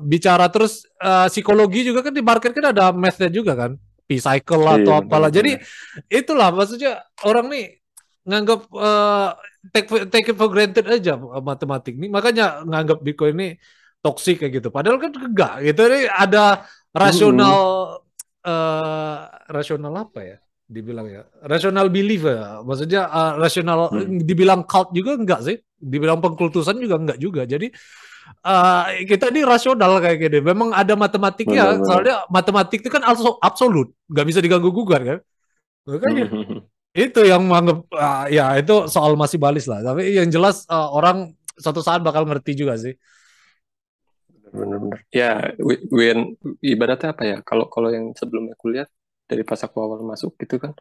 [0.03, 0.51] bicara.
[0.51, 3.78] Terus uh, psikologi juga kan di market kan ada mathnya juga kan
[4.09, 5.28] P-cycle lah atau iya, apalah.
[5.28, 5.52] Jadi
[6.09, 7.66] itulah maksudnya orang nih
[8.24, 9.36] nganggap uh,
[9.68, 12.09] take take it for granted aja matematik nih.
[12.09, 13.48] Makanya nganggap Bitcoin ini
[14.00, 14.68] toksik kayak gitu.
[14.72, 15.80] Padahal kan enggak gitu.
[15.84, 16.64] Ini ada
[16.96, 17.56] rasional
[18.40, 19.16] uh, uh,
[19.52, 20.38] rasional apa ya?
[20.68, 21.28] Dibilang ya.
[21.44, 22.64] Rasional belief ya.
[22.64, 24.24] Maksudnya uh, rasional hmm.
[24.24, 25.56] dibilang cult juga enggak sih?
[25.76, 27.44] Dibilang pengkultusan juga enggak juga.
[27.44, 27.68] Jadi
[28.45, 30.39] uh, kita ini rasional kayak gini.
[30.41, 33.03] Memang ada matematiknya, benar, soalnya matematik itu kan
[33.43, 35.18] absolut, nggak bisa diganggu gugat kan.
[35.89, 36.26] Makanya
[37.09, 39.81] itu yang menganggap uh, ya itu soal masih balis lah.
[39.81, 42.95] Tapi yang jelas uh, orang suatu saat bakal ngerti juga sih.
[44.49, 45.05] Benar-benar.
[45.12, 45.53] Ya,
[45.93, 47.39] when ibaratnya apa ya?
[47.45, 48.89] Kalau kalau yang sebelumnya kuliah
[49.29, 50.72] dari pas aku awal masuk gitu kan.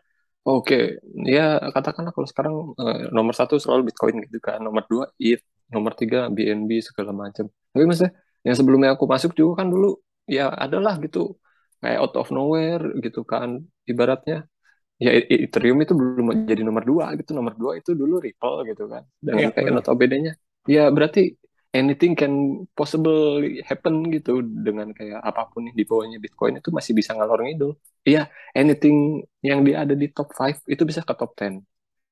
[0.47, 0.63] Oke,
[1.03, 1.27] okay.
[1.27, 5.93] ya katakanlah kalau sekarang uh, nomor satu selalu Bitcoin gitu kan, nomor dua ETH, nomor
[5.95, 8.13] tiga BNB segala macam tapi maksudnya
[8.47, 11.35] yang sebelumnya aku masuk juga kan dulu ya adalah gitu.
[11.77, 14.49] Kayak out of nowhere gitu kan ibaratnya.
[14.97, 17.37] Ya Ethereum itu belum jadi nomor dua gitu.
[17.37, 20.33] Nomor dua itu dulu Ripple gitu kan dan ya, kayak notabene-nya
[20.65, 21.37] ya berarti
[21.69, 27.13] anything can possible happen gitu dengan kayak apa pun di bawahnya Bitcoin itu masih bisa
[27.13, 27.77] ngalor ngidul.
[28.07, 28.25] Iya
[28.57, 31.61] anything yang dia ada di top 5 itu bisa ke top 10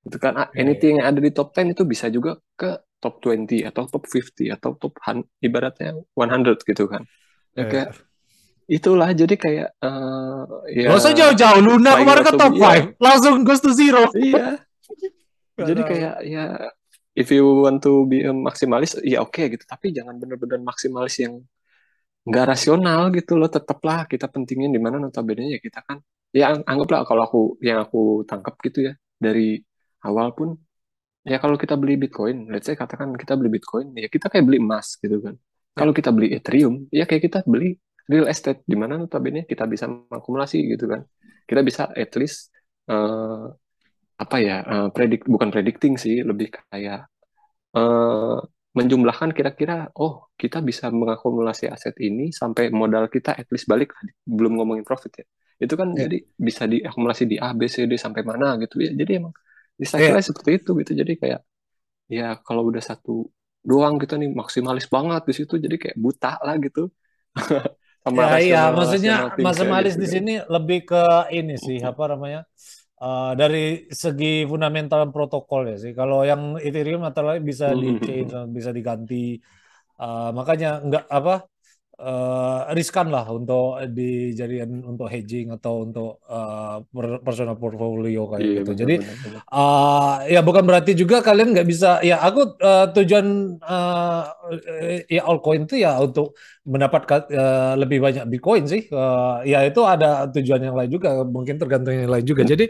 [0.06, 0.34] itu kan.
[0.38, 4.04] Ah, anything yang ada di top 10 itu bisa juga ke top 20 atau top
[4.06, 4.94] 50 atau top
[5.42, 7.02] ibaratnya 100 gitu kan.
[7.58, 7.90] Ya, kayak
[8.70, 9.10] itulah.
[9.14, 11.62] Jadi kayak uh, ya Gak usah jauh-jauh.
[11.62, 12.82] Luna kemarin ke top 5 iya.
[13.02, 14.06] langsung goes to zero.
[14.14, 14.62] Iya.
[15.70, 16.46] Jadi kayak ya
[17.16, 19.66] if you want to be a maksimalis ya oke okay, gitu.
[19.66, 21.42] Tapi jangan benar-benar maksimalis yang
[22.26, 23.50] nggak rasional gitu loh.
[23.50, 25.98] Tetaplah kita pentingin di mana notabene ya kita kan.
[26.36, 29.64] Ya anggaplah kalau aku yang aku tangkap gitu ya dari
[30.06, 30.54] awal pun
[31.26, 34.62] ya kalau kita beli bitcoin let's say katakan kita beli bitcoin ya kita kayak beli
[34.62, 35.36] emas gitu kan.
[35.76, 37.76] Kalau kita beli ethereum ya kayak kita beli
[38.08, 41.02] real estate di mana notabene kita bisa mengakumulasi gitu kan.
[41.44, 42.54] Kita bisa at least
[42.88, 43.50] uh,
[44.16, 47.12] apa ya uh, predik bukan predicting sih lebih kayak
[47.76, 48.40] uh,
[48.72, 53.92] menjumlahkan kira-kira oh kita bisa mengakumulasi aset ini sampai modal kita at least balik
[54.24, 55.26] belum ngomongin profit ya.
[55.60, 56.08] Itu kan yeah.
[56.08, 58.96] jadi bisa diakumulasi di A B C D sampai mana gitu ya.
[58.96, 59.36] Jadi emang
[59.76, 60.24] di yeah.
[60.24, 60.92] seperti itu gitu.
[60.96, 61.42] Jadi kayak
[62.08, 63.28] ya kalau udah satu
[63.66, 65.54] doang kita nih maksimalis banget di situ.
[65.60, 66.90] Jadi kayak buta lah gitu.
[68.06, 72.46] Sama ya, iya maksudnya maksimalis gitu, di sini lebih ke ini sih apa namanya
[73.02, 75.92] uh, dari segi fundamental protokol ya sih.
[75.98, 79.42] Kalau yang Ethereum atau lain bisa di change bisa diganti.
[79.96, 81.50] Uh, makanya enggak apa
[82.00, 86.84] uh, riskan lah untuk dijadikan untuk hedging atau untuk uh,
[87.24, 88.72] personal portfolio kayak iya, gitu.
[88.72, 89.32] Betul, Jadi betul.
[89.52, 92.00] Uh, ya bukan berarti juga kalian nggak bisa.
[92.04, 94.24] Ya aku uh, tujuan uh,
[95.08, 96.36] ya altcoin itu ya untuk
[96.66, 98.88] mendapatkan uh, lebih banyak bitcoin sih.
[98.92, 101.24] Uh, ya itu ada tujuan yang lain juga.
[101.24, 102.44] Mungkin tergantung yang lain juga.
[102.44, 102.52] Hmm.
[102.52, 102.66] Jadi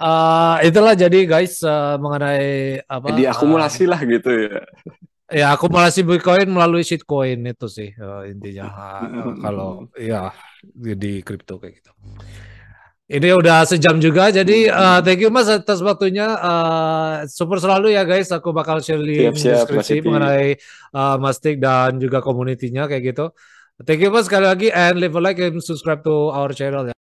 [0.00, 3.06] uh, itulah jadi guys uh, mengenai apa?
[3.12, 4.60] Jadi akumulasi uh, lah gitu ya.
[5.32, 10.28] Ya akumulasi Bitcoin melalui shitcoin itu sih uh, intinya uh, kalau ya
[10.76, 11.92] di kripto kayak gitu.
[13.12, 16.32] Ini udah sejam juga, jadi uh, thank you mas atas waktunya.
[16.32, 20.56] Uh, super selalu ya guys, aku bakal share link siap, deskripsi mengenai
[20.96, 23.36] uh, Mastik dan juga komunitinya kayak gitu.
[23.84, 26.90] Thank you mas sekali lagi and leave a like and subscribe to our channel ya.